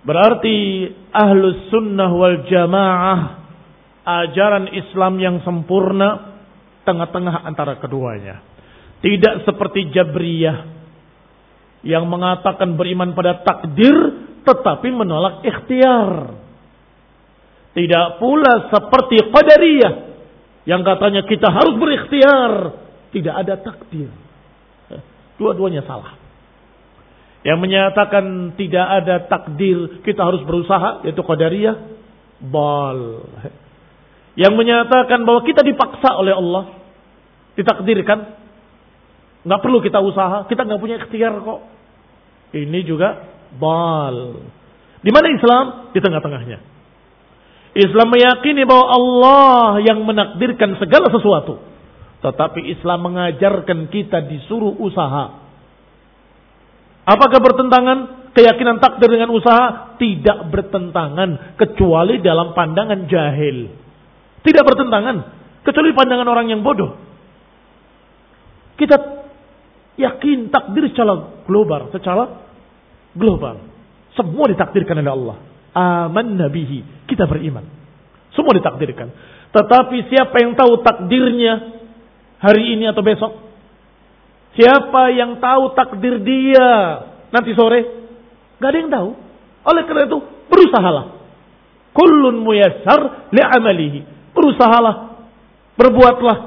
Berarti 0.03 0.87
ahlus 1.15 1.71
sunnah 1.71 2.11
wal 2.11 2.43
jamaah 2.47 3.19
ajaran 4.03 4.71
Islam 4.75 5.15
yang 5.19 5.35
sempurna 5.47 6.35
tengah-tengah 6.83 7.47
antara 7.47 7.79
keduanya. 7.79 8.43
Tidak 8.99 9.47
seperti 9.47 9.91
Jabriyah 9.95 10.57
yang 11.83 12.07
mengatakan 12.07 12.79
beriman 12.79 13.11
pada 13.15 13.43
takdir 13.43 14.22
tetapi 14.43 14.87
menolak 14.91 15.43
ikhtiar. 15.43 16.39
Tidak 17.73 18.07
pula 18.21 18.69
seperti 18.69 19.33
Qadariyah 19.33 19.93
yang 20.63 20.85
katanya 20.87 21.27
kita 21.27 21.51
harus 21.51 21.75
berikhtiar, 21.75 22.51
tidak 23.11 23.35
ada 23.35 23.53
takdir. 23.59 24.07
Dua-duanya 25.35 25.83
salah. 25.83 26.15
Yang 27.43 27.59
menyatakan 27.59 28.55
tidak 28.55 28.87
ada 28.87 29.15
takdir, 29.27 29.99
kita 30.07 30.23
harus 30.23 30.39
berusaha, 30.47 31.03
yaitu 31.03 31.19
Qadariyah, 31.19 31.75
bal. 32.47 33.27
Yang 34.39 34.53
menyatakan 34.55 35.27
bahwa 35.27 35.43
kita 35.43 35.59
dipaksa 35.67 36.15
oleh 36.15 36.31
Allah, 36.31 36.79
ditakdirkan, 37.59 38.19
nggak 39.43 39.59
perlu 39.59 39.83
kita 39.83 39.99
usaha, 39.99 40.47
kita 40.47 40.63
nggak 40.63 40.79
punya 40.79 40.95
ikhtiar 41.03 41.35
kok. 41.43 41.59
Ini 42.55 42.79
juga 42.87 43.32
Bal. 43.57 44.17
Di 45.03 45.11
mana 45.11 45.27
Islam? 45.33 45.65
Di 45.91 45.99
tengah-tengahnya. 45.99 46.59
Islam 47.73 48.07
meyakini 48.13 48.69
bahwa 48.69 48.85
Allah 48.85 49.81
yang 49.81 50.05
menakdirkan 50.05 50.77
segala 50.77 51.09
sesuatu. 51.09 51.57
Tetapi 52.21 52.71
Islam 52.71 53.11
mengajarkan 53.11 53.89
kita 53.89 54.23
disuruh 54.29 54.77
usaha. 54.77 55.43
Apakah 57.03 57.39
bertentangan 57.43 58.31
keyakinan 58.31 58.79
takdir 58.79 59.11
dengan 59.11 59.33
usaha? 59.33 59.97
Tidak 59.99 60.47
bertentangan 60.47 61.59
kecuali 61.59 62.23
dalam 62.23 62.55
pandangan 62.55 63.09
jahil. 63.11 63.67
Tidak 64.45 64.63
bertentangan 64.63 65.15
kecuali 65.67 65.91
pandangan 65.91 66.27
orang 66.29 66.47
yang 66.53 66.61
bodoh. 66.63 66.95
Kita 68.79 68.95
yakin 69.97 70.53
takdir 70.53 70.89
secara 70.93 71.43
global, 71.43 71.89
secara 71.91 72.42
global. 73.17 73.61
Semua 74.13 74.45
ditakdirkan 74.49 75.01
oleh 75.01 75.13
Allah. 75.13 75.37
Aman 75.73 76.37
nabihi. 76.37 77.09
Kita 77.09 77.25
beriman. 77.25 77.65
Semua 78.33 78.53
ditakdirkan. 78.57 79.09
Tetapi 79.53 79.97
siapa 80.09 80.35
yang 80.41 80.57
tahu 80.57 80.81
takdirnya 80.81 81.53
hari 82.41 82.77
ini 82.77 82.89
atau 82.89 83.01
besok? 83.05 83.31
Siapa 84.53 85.09
yang 85.13 85.41
tahu 85.41 85.73
takdir 85.73 86.21
dia 86.21 86.69
nanti 87.33 87.57
sore? 87.57 87.81
Gak 88.61 88.69
ada 88.69 88.77
yang 88.77 88.91
tahu. 88.93 89.09
Oleh 89.65 89.83
karena 89.89 90.05
itu, 90.05 90.19
berusahalah. 90.49 91.05
Kullun 91.93 92.41
muyassar 92.41 93.29
li'amalihi. 93.33 94.05
Berusahalah. 94.33 95.25
Berbuatlah. 95.77 96.37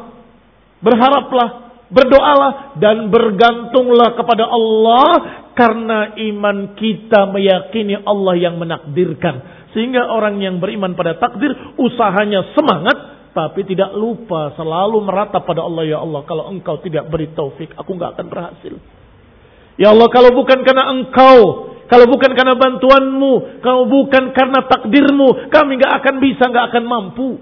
Berharaplah. 0.83 1.66
Berdoalah. 1.91 2.79
Dan 2.79 3.09
bergantunglah 3.09 4.15
kepada 4.19 4.45
Allah 4.47 5.09
karena 5.57 6.13
iman 6.19 6.77
kita 6.77 7.31
meyakini 7.33 7.97
Allah 8.05 8.35
yang 8.37 8.61
menakdirkan. 8.61 9.69
Sehingga 9.73 10.09
orang 10.09 10.41
yang 10.41 10.61
beriman 10.61 10.97
pada 10.97 11.17
takdir 11.17 11.53
usahanya 11.77 12.53
semangat 12.57 13.17
tapi 13.37 13.69
tidak 13.69 13.93
lupa 13.93 14.57
selalu 14.57 15.05
meratap 15.05 15.45
pada 15.45 15.61
Allah 15.61 15.85
ya 15.85 16.01
Allah 16.01 16.25
kalau 16.25 16.49
engkau 16.49 16.81
tidak 16.81 17.13
beri 17.13 17.37
taufik 17.37 17.69
aku 17.77 17.93
nggak 17.93 18.17
akan 18.17 18.27
berhasil. 18.33 18.75
Ya 19.77 19.93
Allah 19.93 20.09
kalau 20.09 20.33
bukan 20.33 20.65
karena 20.65 20.89
engkau 20.89 21.69
kalau 21.87 22.07
bukan 22.11 22.35
karena 22.35 22.59
bantuanmu, 22.59 23.63
kalau 23.63 23.87
bukan 23.87 24.35
karena 24.35 24.67
takdirmu, 24.67 25.51
kami 25.55 25.79
nggak 25.79 26.03
akan 26.03 26.15
bisa, 26.19 26.51
nggak 26.51 26.67
akan 26.75 26.85
mampu. 26.85 27.39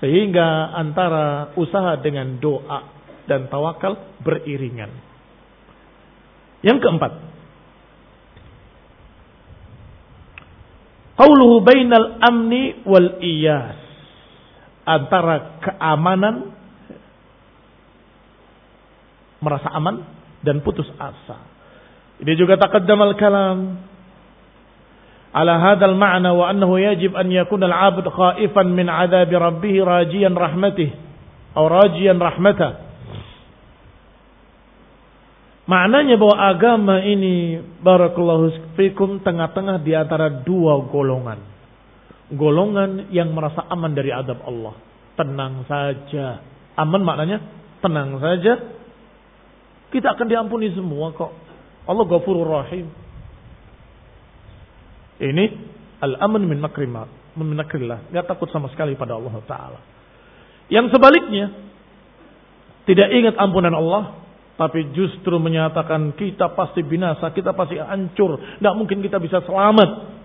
Sehingga 0.00 0.72
antara 0.72 1.52
usaha 1.60 2.00
dengan 2.00 2.40
doa 2.40 2.88
dan 3.28 3.52
tawakal 3.52 4.16
beriringan. 4.24 4.88
Yang 6.64 6.78
keempat. 6.84 7.12
Qauluhu 11.20 11.60
bainal 11.60 12.16
amni 12.24 12.80
wal 12.88 13.20
iyas. 13.20 13.76
Antara 14.88 15.60
keamanan 15.60 16.56
merasa 19.44 19.68
aman 19.76 20.00
dan 20.40 20.64
putus 20.64 20.88
asa. 20.96 21.44
Ini 22.20 22.36
juga 22.36 22.56
taqaddam 22.60 23.00
al-kalam 23.00 23.58
ala 25.30 25.58
hadzal 25.62 25.94
ma'na 25.94 26.34
wa 26.34 26.50
annahu 26.50 26.78
yajib 26.78 27.14
an 27.14 27.30
yakuna 27.30 27.70
al-'abd 27.70 28.06
khaifan 28.10 28.74
min 28.74 28.90
'adzabi 28.90 29.34
rabbih 29.38 29.74
rajiyan 29.86 30.34
rahmatih 30.34 30.90
atau 31.54 31.66
rajiyan 31.66 32.18
rahmatah 32.18 32.90
Maknanya 35.70 36.18
bahwa 36.18 36.36
agama 36.50 36.98
ini 36.98 37.62
barakallahu 37.78 38.74
fikum 38.74 39.22
tengah-tengah 39.22 39.78
di 39.86 39.94
antara 39.94 40.42
dua 40.42 40.82
golongan. 40.90 41.38
Golongan 42.34 43.06
yang 43.14 43.30
merasa 43.30 43.62
aman 43.70 43.94
dari 43.94 44.10
adab 44.10 44.42
Allah. 44.42 44.74
Tenang 45.14 45.62
saja. 45.70 46.42
Aman 46.74 47.06
maknanya 47.06 47.38
tenang 47.78 48.18
saja. 48.18 48.58
Kita 49.94 50.18
akan 50.18 50.26
diampuni 50.26 50.74
semua 50.74 51.14
kok. 51.14 51.30
Allah 51.86 52.02
ghafurur 52.02 52.50
rahim. 52.50 52.90
Ini 55.20 55.44
al-aman 56.00 56.42
min 56.48 56.58
makrimat. 56.58 57.36
Min 57.36 57.52
makrillah. 57.52 58.08
Takut 58.24 58.48
sama 58.48 58.72
sekali 58.72 58.96
pada 58.96 59.20
Allah 59.20 59.36
Ta'ala. 59.44 59.80
Yang 60.72 60.96
sebaliknya. 60.96 61.68
Tidak 62.88 63.08
ingat 63.12 63.36
ampunan 63.36 63.76
Allah 63.76 64.20
tapi 64.60 64.92
justru 64.92 65.40
menyatakan 65.40 66.12
kita 66.20 66.52
pasti 66.52 66.84
binasa, 66.84 67.32
kita 67.32 67.56
pasti 67.56 67.80
hancur, 67.80 68.36
tidak 68.60 68.76
mungkin 68.76 69.00
kita 69.00 69.16
bisa 69.16 69.40
selamat. 69.48 70.20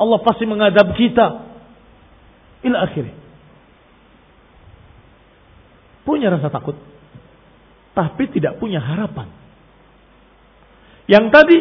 Allah 0.00 0.18
pasti 0.24 0.48
mengadab 0.48 0.96
kita. 0.96 1.44
Ila 2.64 2.80
akhirnya. 2.80 3.12
Punya 6.08 6.32
rasa 6.32 6.48
takut. 6.48 6.80
Tapi 7.92 8.24
tidak 8.32 8.56
punya 8.56 8.80
harapan. 8.80 9.28
Yang 11.04 11.24
tadi 11.28 11.56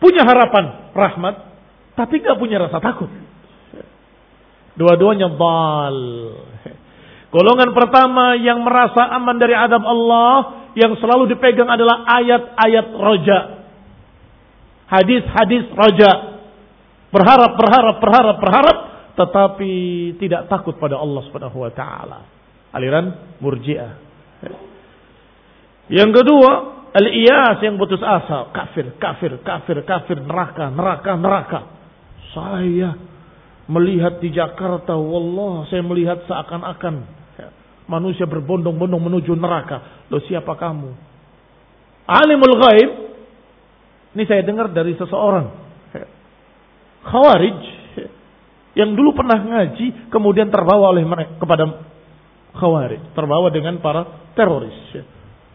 punya 0.00 0.24
harapan 0.24 0.96
rahmat. 0.96 1.51
Tapi 1.92 2.14
tidak 2.24 2.40
punya 2.40 2.56
rasa 2.56 2.80
takut. 2.80 3.10
Dua-duanya 4.72 5.28
bal. 5.36 5.98
Golongan 7.32 7.72
pertama 7.72 8.36
yang 8.36 8.60
merasa 8.64 9.08
aman 9.16 9.36
dari 9.40 9.56
adab 9.56 9.84
Allah 9.84 10.64
yang 10.76 10.96
selalu 10.96 11.32
dipegang 11.32 11.68
adalah 11.68 12.04
ayat-ayat 12.08 12.86
roja. 12.96 13.38
Hadis-hadis 14.88 15.68
roja. 15.72 16.40
Berharap, 17.12 17.56
berharap, 17.56 17.96
berharap, 18.00 18.36
berharap. 18.40 18.78
Tetapi 19.12 19.72
tidak 20.16 20.48
takut 20.48 20.80
pada 20.80 20.96
Allah 20.96 21.20
subhanahu 21.28 21.68
wa 21.68 21.72
ta'ala. 21.72 22.18
Aliran 22.72 23.36
murjiah. 23.44 24.00
Yang 25.92 26.24
kedua, 26.24 26.50
al-iyas 26.96 27.60
yang 27.60 27.76
putus 27.76 28.00
asa. 28.00 28.48
Kafir, 28.56 28.96
kafir, 28.96 29.40
kafir, 29.44 29.84
kafir, 29.84 30.16
neraka, 30.24 30.72
neraka, 30.72 31.12
neraka. 31.20 31.60
Saya 32.32 32.96
melihat 33.68 34.18
di 34.18 34.32
Jakarta, 34.32 34.96
wallah 34.96 35.68
saya 35.68 35.84
melihat 35.84 36.24
seakan-akan 36.26 37.22
manusia 37.86 38.24
berbondong-bondong 38.24 39.02
menuju 39.02 39.36
neraka. 39.36 40.06
Loh 40.08 40.22
siapa 40.24 40.56
kamu? 40.56 40.90
Alimul 42.08 42.56
ghaib. 42.58 42.90
Ini 44.12 44.24
saya 44.28 44.44
dengar 44.44 44.68
dari 44.72 44.92
seseorang. 44.96 45.46
Khawarij. 47.02 47.60
Yang 48.72 48.90
dulu 48.96 49.12
pernah 49.12 49.36
ngaji, 49.36 50.08
kemudian 50.08 50.48
terbawa 50.48 50.96
oleh 50.96 51.04
mereka 51.04 51.36
kepada 51.36 51.64
khawarij. 52.56 53.12
Terbawa 53.12 53.48
dengan 53.52 53.80
para 53.80 54.32
teroris. 54.32 54.76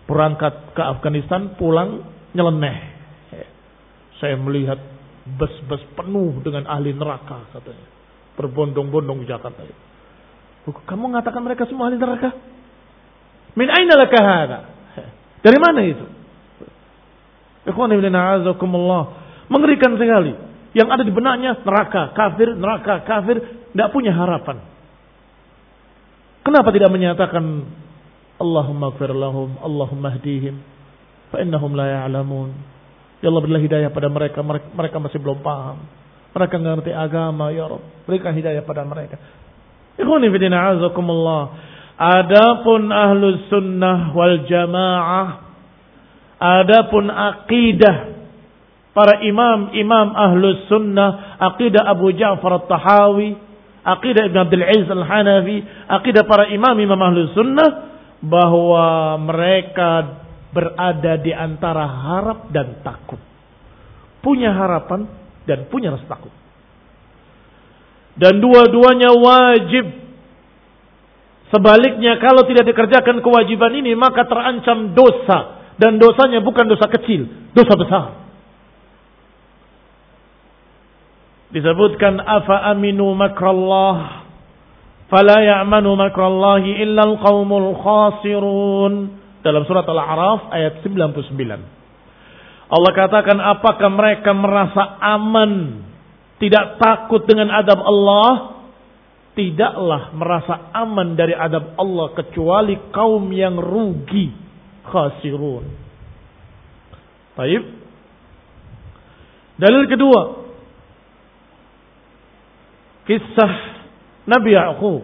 Berangkat 0.05 0.77
ke 0.77 0.81
Afghanistan, 0.81 1.57
pulang 1.57 2.05
nyeleneh. 2.33 2.77
Saya 4.17 4.33
melihat 4.37 4.96
bus-bus 5.35 5.83
penuh 5.99 6.39
dengan 6.39 6.63
ahli 6.71 6.95
neraka 6.95 7.43
katanya. 7.51 7.87
Berbondong-bondong 8.39 9.27
Jakarta. 9.27 9.67
Kamu 10.67 11.11
mengatakan 11.11 11.43
mereka 11.43 11.67
semua 11.67 11.91
ahli 11.91 11.99
neraka? 11.99 12.31
Min 13.57 13.67
aina 13.67 13.93
laka 13.97 14.19
hada? 14.21 14.59
Dari 15.45 15.57
mana 15.59 15.79
itu? 15.83 16.05
Ikhwan 17.67 17.91
ibn 17.91 18.07
a'azakumullah. 18.07 19.03
Mengerikan 19.51 19.99
sekali. 19.99 20.31
Yang 20.71 20.87
ada 20.93 21.03
di 21.03 21.11
benaknya 21.11 21.57
neraka, 21.65 22.15
kafir, 22.15 22.55
neraka, 22.55 23.03
kafir. 23.03 23.41
Tidak 23.73 23.89
punya 23.91 24.15
harapan. 24.15 24.61
Kenapa 26.47 26.71
tidak 26.71 26.93
menyatakan 26.93 27.67
Allahumma 28.39 28.95
gfir 28.95 29.11
lahum, 29.11 29.59
Allahumma 29.59 30.15
hdihim. 30.15 30.61
Fa'innahum 31.33 31.75
la 31.75 32.05
ya'lamun. 32.05 32.76
Ya 33.17 33.33
Allah 33.33 33.41
berilah 33.41 33.63
hidayah 33.63 33.89
pada 33.89 34.07
mereka. 34.13 34.45
Mereka 34.45 34.97
masih 35.01 35.17
belum 35.17 35.41
paham. 35.41 35.81
Mereka 36.37 36.55
ngerti 36.61 36.91
agama. 36.93 37.49
Ya 37.49 37.65
Rabb. 37.65 37.81
Berikan 38.05 38.33
hidayah 38.37 38.61
pada 38.61 38.85
mereka. 38.85 39.17
Ikhwani 39.97 40.29
fidina 40.29 40.77
azakumullah. 40.77 41.57
Adapun 41.97 42.93
ahlus 42.93 43.49
sunnah 43.49 44.13
wal 44.13 44.45
jamaah. 44.45 45.49
Adapun 46.37 47.09
akidah 47.09 48.13
para 48.93 49.25
imam-imam 49.25 50.13
ahlus 50.13 50.69
sunnah. 50.69 51.41
Akidah 51.41 51.89
Abu 51.89 52.13
Ja'far 52.13 52.61
al-Tahawi. 52.61 53.33
Akidah 53.81 54.29
Ibn 54.29 54.37
Abdul 54.45 54.61
Aziz 54.61 54.89
al-Hanafi. 54.93 55.65
Akidah 55.89 56.21
para 56.29 56.53
imam-imam 56.53 57.01
ahlus 57.01 57.33
sunnah. 57.33 57.97
Bahwa 58.21 59.17
mereka 59.25 60.21
berada 60.51 61.19
di 61.19 61.31
antara 61.35 61.85
harap 61.85 62.49
dan 62.51 62.79
takut. 62.83 63.19
Punya 64.23 64.51
harapan 64.55 65.07
dan 65.47 65.67
punya 65.71 65.95
rasa 65.95 66.07
takut. 66.07 66.33
Dan 68.17 68.41
dua-duanya 68.41 69.13
wajib. 69.13 69.85
Sebaliknya 71.47 72.19
kalau 72.19 72.43
tidak 72.43 72.67
dikerjakan 72.67 73.23
kewajiban 73.23 73.71
ini 73.77 73.95
maka 73.95 74.27
terancam 74.27 74.91
dosa. 74.91 75.55
Dan 75.77 76.01
dosanya 76.01 76.41
bukan 76.41 76.65
dosa 76.65 76.89
kecil, 76.89 77.53
dosa 77.53 77.73
besar. 77.77 78.05
Disebutkan 81.53 82.19
afa 82.19 82.73
aminu 82.73 83.13
makrallah 83.15 84.27
fala 85.07 85.39
ya'manu 85.39 85.95
makrallahi 85.95 86.83
illa 86.83 87.07
al-qaumul 87.07 87.71
khasirun 87.79 89.16
dalam 89.41 89.63
surat 89.65 89.85
Al-A'raf 89.85 90.49
ayat 90.53 90.81
99. 90.85 91.33
Allah 92.67 92.91
katakan 92.91 93.39
apakah 93.39 93.89
mereka 93.91 94.35
merasa 94.35 94.99
aman, 94.99 95.83
tidak 96.37 96.77
takut 96.81 97.23
dengan 97.23 97.47
adab 97.53 97.79
Allah? 97.79 98.59
Tidaklah 99.37 100.17
merasa 100.17 100.73
aman 100.73 101.13
dari 101.13 101.37
adab 101.37 101.77
Allah 101.77 102.09
kecuali 102.17 102.73
kaum 102.89 103.29
yang 103.29 103.61
rugi, 103.61 104.33
khasirun. 104.81 105.65
Baik. 107.37 107.63
Dalil 109.61 109.85
kedua. 109.85 110.21
Kisah 113.05 113.53
Nabi 114.25 114.57
Ya'qub 114.57 115.03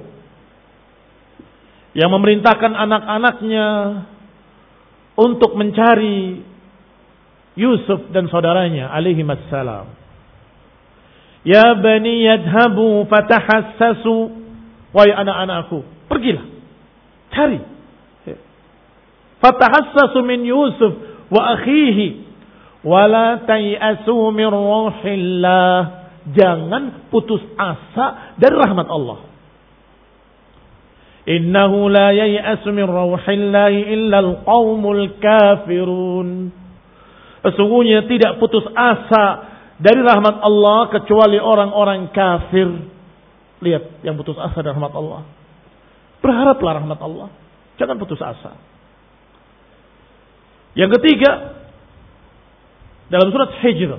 yang 1.93 2.09
memerintahkan 2.09 2.73
anak-anaknya 2.73 3.65
untuk 5.17 5.53
mencari 5.53 6.41
Yusuf 7.53 8.09
dan 8.09 8.25
saudaranya 8.33 8.89
alaihi 8.89 9.21
wassalam. 9.21 9.93
Ya 11.43 11.75
bani 11.75 12.23
yadhabu 12.23 13.05
fatahassasu 13.11 14.31
wahai 14.95 15.11
anak-anakku, 15.11 15.83
pergilah. 16.09 16.45
Cari. 17.33 17.59
Fatahassasu 19.43 20.23
min 20.23 20.47
Yusuf 20.47 20.93
wa 21.27 21.59
akhihi 21.59 22.23
wala 22.87 23.43
tayasu 23.43 24.31
min 24.31 24.47
ruhillah. 24.47 26.07
Jangan 26.31 27.11
putus 27.11 27.43
asa 27.59 28.39
dari 28.39 28.55
rahmat 28.55 28.87
Allah. 28.87 29.32
Innahu 31.23 31.87
la 31.87 32.11
yay'asu 32.11 32.67
min 32.75 32.83
rauhillahi 32.83 33.79
illa 33.95 34.19
al-qaumul 34.19 35.19
kafirun. 35.23 36.51
Sesungguhnya 37.43 38.07
tidak 38.11 38.43
putus 38.43 38.67
asa 38.75 39.51
dari 39.79 40.03
rahmat 40.03 40.43
Allah 40.43 40.91
kecuali 40.91 41.39
orang-orang 41.39 42.11
kafir. 42.11 42.67
Lihat 43.63 44.03
yang 44.03 44.19
putus 44.19 44.35
asa 44.35 44.59
dari 44.59 44.75
rahmat 44.75 44.93
Allah. 44.95 45.23
Berharaplah 46.19 46.71
rahmat 46.83 46.99
Allah. 46.99 47.27
Jangan 47.79 47.95
putus 47.99 48.19
asa. 48.19 48.59
Yang 50.75 50.99
ketiga, 50.99 51.31
dalam 53.07 53.31
surat 53.31 53.51
Hijr 53.63 53.91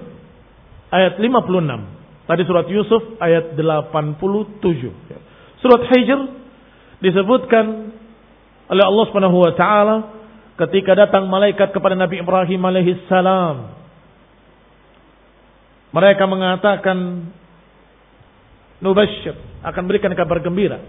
ayat 0.93 1.17
56. 1.17 2.29
Tadi 2.29 2.43
surat 2.49 2.67
Yusuf 2.69 3.03
ayat 3.21 3.57
87. 3.57 4.61
Surat 5.61 5.83
Hijr 5.89 6.44
disebutkan 7.05 7.93
oleh 8.73 8.85
Allah 8.89 9.05
Subhanahu 9.13 9.37
wa 9.45 9.53
taala 9.53 9.97
ketika 10.65 10.97
datang 10.97 11.29
malaikat 11.29 11.69
kepada 11.77 11.93
Nabi 11.93 12.25
Ibrahim 12.25 12.61
alaihi 12.65 13.05
salam. 13.05 13.77
Mereka 15.93 16.25
mengatakan 16.27 17.29
nubasyir 18.81 19.37
akan 19.63 19.83
berikan 19.85 20.11
kabar 20.17 20.41
gembira. 20.41 20.81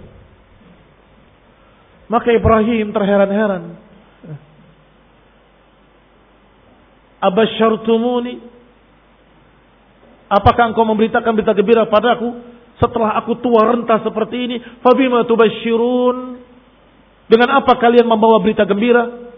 Maka 2.07 2.31
Ibrahim 2.31 2.95
terheran-heran. 2.95 3.63
Abasyartumuni 7.19 8.55
Apakah 10.25 10.73
engkau 10.73 10.85
memberitakan 10.89 11.37
berita 11.37 11.53
gembira 11.53 11.85
padaku 11.85 12.33
setelah 12.75 13.15
aku 13.23 13.39
tua 13.39 13.71
renta 13.71 14.03
seperti 14.03 14.35
ini, 14.35 14.55
fabima 14.83 15.23
tubasyirun? 15.23 16.43
Dengan 17.25 17.63
apa 17.63 17.79
kalian 17.79 18.05
membawa 18.05 18.37
berita 18.43 18.67
gembira? 18.67 19.31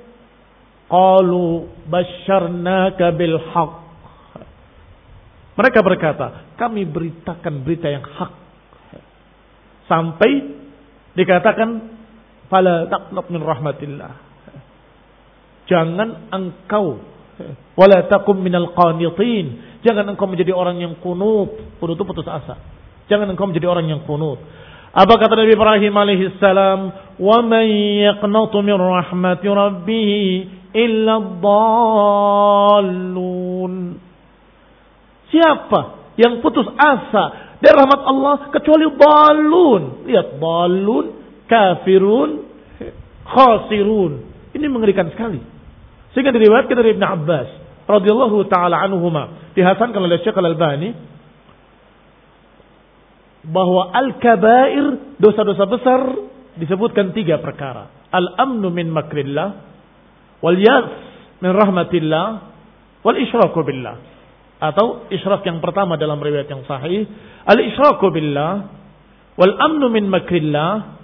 Qalu 0.89 1.69
basyarnaka 1.85 3.13
bil. 3.13 3.37
Mereka 5.57 5.79
berkata, 5.81 6.53
kami 6.57 6.85
beritakan 6.85 7.53
berita 7.61 7.87
yang 7.89 8.05
hak. 8.05 8.33
Sampai 9.85 10.31
dikatakan, 11.13 11.69
fala 12.49 12.89
taqnat 12.89 13.25
min 13.29 13.41
rahmatillah. 13.41 14.13
Jangan 15.67 16.31
engkau 16.31 17.01
wala 17.77 18.09
takum 18.09 18.37
minal 18.41 18.73
qanitin. 18.73 19.77
Jangan 19.85 20.09
engkau 20.09 20.25
menjadi 20.25 20.51
orang 20.55 20.81
yang 20.81 20.97
kunut, 20.99 21.77
kunut 21.77 21.95
itu 21.95 22.05
putus 22.05 22.25
asa. 22.25 22.57
Jangan 23.07 23.31
engkau 23.31 23.47
menjadi 23.47 23.67
orang 23.71 23.87
yang 23.87 24.03
kunut. 24.03 24.39
Apa 24.91 25.13
kata 25.19 25.35
Nabi 25.35 25.53
Ibrahim 25.53 25.93
alaihi 25.93 26.31
salam? 26.39 26.91
"Wa 27.19 27.41
man 27.43 27.67
yaqnatu 28.03 28.63
min 28.63 28.77
rahmati 28.79 29.47
rabbih 29.47 30.11
illa 30.75 31.15
dhallun." 32.79 33.73
Siapa 35.27 35.81
yang 36.15 36.39
putus 36.41 36.65
asa 36.75 37.57
dari 37.61 37.73
rahmat 37.73 38.01
Allah 38.05 38.35
kecuali 38.53 38.87
balun. 38.95 40.07
Lihat 40.07 40.39
balun, 40.41 41.05
kafirun, 41.45 42.29
khasirun. 43.27 44.11
Ini 44.55 44.65
mengerikan 44.71 45.09
sekali. 45.13 45.41
Sehingga 46.15 46.33
diriwayatkan 46.33 46.73
dari 46.73 46.97
Ibn 46.97 47.03
Abbas 47.05 47.49
radhiyallahu 47.87 48.49
taala 48.51 48.81
anhuma 48.83 49.53
dihasankan 49.53 50.01
oleh 50.01 50.19
Syekh 50.25 50.35
Al-Albani 50.35 50.89
bahwa 53.47 53.95
al-kabair 53.95 55.15
dosa-dosa 55.17 55.63
besar 55.71 56.01
disebutkan 56.59 57.15
tiga 57.15 57.39
perkara. 57.39 57.87
Al-amnu 58.11 58.67
min 58.67 58.91
makrillah, 58.91 59.49
wal 60.43 60.59
yas 60.59 60.87
min 61.39 61.51
rahmatillah, 61.55 62.27
wal 63.07 63.17
isyraku 63.17 63.63
billah. 63.63 63.95
Atau 64.57 65.07
isyrak 65.13 65.45
yang 65.47 65.63
pertama 65.63 65.95
dalam 65.95 66.19
riwayat 66.19 66.49
yang 66.49 66.65
sahih, 66.67 67.07
al-isyraku 67.47 68.11
billah, 68.11 68.67
wal 69.39 69.53
amnu 69.63 69.87
min 69.93 70.11
makrillah, 70.11 70.97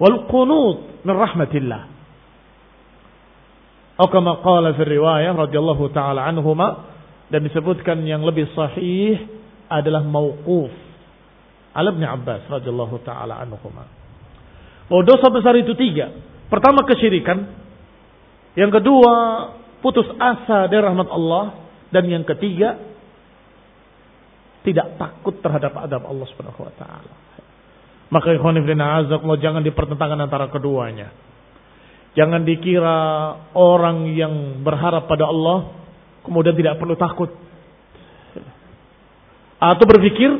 wal 0.00 0.18
qunut 0.30 1.04
min 1.04 1.14
rahmatillah. 1.14 1.82
Atau 4.00 4.08
kama 4.16 4.40
qala 4.40 4.72
fi 4.80 4.82
riwayah 4.88 5.36
radhiyallahu 5.36 5.92
taala 5.92 6.24
anhuma 6.24 6.88
dan 7.28 7.44
disebutkan 7.44 8.00
yang 8.08 8.24
lebih 8.24 8.48
sahih 8.56 9.28
adalah 9.68 10.00
mauquf 10.00 10.72
Al 11.70 11.86
Abbas 11.94 12.50
radhiyallahu 12.50 12.96
taala 13.06 13.38
anhuma. 13.38 13.86
Oh 14.90 15.06
dosa 15.06 15.30
besar 15.30 15.54
itu 15.54 15.70
tiga. 15.78 16.10
Pertama 16.50 16.82
kesyirikan, 16.82 17.46
yang 18.58 18.74
kedua 18.74 19.14
putus 19.78 20.06
asa 20.18 20.66
dari 20.66 20.82
rahmat 20.82 21.06
Allah 21.06 21.70
dan 21.94 22.10
yang 22.10 22.26
ketiga 22.26 22.74
tidak 24.66 24.98
takut 24.98 25.38
terhadap 25.40 25.72
adab 25.78 26.02
Allah 26.04 26.26
Subhanahu 26.34 26.66
wa 26.66 26.74
taala. 26.74 27.14
Maka 28.10 28.34
ikhwan 28.34 28.58
ibn 28.58 28.74
azakumullah 28.74 29.38
jangan 29.38 29.62
dipertentangkan 29.62 30.26
antara 30.26 30.50
keduanya. 30.50 31.14
Jangan 32.18 32.42
dikira 32.42 32.98
orang 33.54 34.10
yang 34.18 34.66
berharap 34.66 35.06
pada 35.06 35.30
Allah 35.30 35.78
kemudian 36.26 36.58
tidak 36.58 36.82
perlu 36.82 36.98
takut. 36.98 37.30
Atau 39.62 39.86
berpikir 39.86 40.30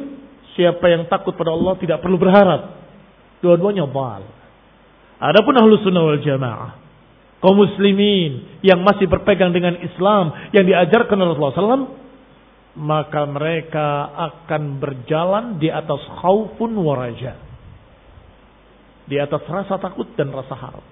siapa 0.55 0.87
yang 0.91 1.07
takut 1.07 1.37
pada 1.37 1.55
Allah 1.55 1.77
tidak 1.79 2.03
perlu 2.03 2.19
berharap. 2.19 2.81
Dua-duanya 3.41 3.89
bal. 3.89 4.23
Adapun 5.21 5.55
ahlu 5.57 5.81
sunnah 5.85 6.05
wal 6.05 6.21
jamaah. 6.21 6.81
Kaum 7.41 7.57
muslimin 7.57 8.61
yang 8.61 8.85
masih 8.85 9.09
berpegang 9.09 9.53
dengan 9.53 9.81
Islam 9.81 10.53
yang 10.53 10.65
diajarkan 10.65 11.17
oleh 11.17 11.33
Rasulullah 11.37 11.57
SAW. 11.57 11.99
Maka 12.71 13.27
mereka 13.27 14.15
akan 14.15 14.79
berjalan 14.79 15.45
di 15.59 15.69
atas 15.73 16.01
khaufun 16.21 16.71
waraja. 16.81 17.35
Di 19.11 19.19
atas 19.19 19.43
rasa 19.49 19.81
takut 19.81 20.07
dan 20.15 20.31
rasa 20.31 20.55
harap. 20.55 20.85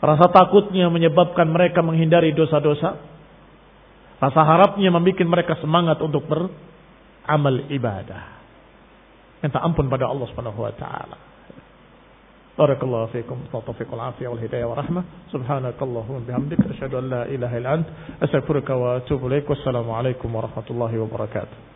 Rasa 0.00 0.26
takutnya 0.32 0.88
menyebabkan 0.88 1.50
mereka 1.52 1.84
menghindari 1.84 2.32
dosa-dosa. 2.32 2.96
Rasa 4.16 4.40
harapnya 4.40 4.88
membuat 4.88 5.28
mereka 5.28 5.54
semangat 5.60 6.00
untuk 6.00 6.24
beramal 6.24 7.68
ibadah. 7.68 8.35
Minta 9.42 9.60
ampun 9.60 9.88
pada 9.92 10.08
Allah 10.08 10.26
Subhanahu 10.32 10.60
wa 10.62 10.72
taala. 10.72 11.16
Barakallahu 12.56 13.12
fiikum 13.12 13.52
tawfiq 13.52 13.84
wal 13.92 14.08
afiyah 14.08 14.32
wal 14.32 14.40
hidayah 14.40 14.64
wa 14.64 14.80
rahmah. 14.80 15.04
Subhanakallahumma 15.28 16.24
bihamdika 16.24 16.72
asyhadu 16.72 17.04
an 17.04 17.06
la 17.12 17.22
ilaha 17.28 17.54
illa 17.60 17.70
ant 17.76 17.86
astaghfiruka 18.24 18.72
wa 18.72 18.96
atubu 18.96 19.28
ilaik. 19.28 19.44
Wassalamu 19.44 19.92
alaikum 19.92 20.32
warahmatullahi 20.32 20.96
wabarakatuh. 20.96 21.75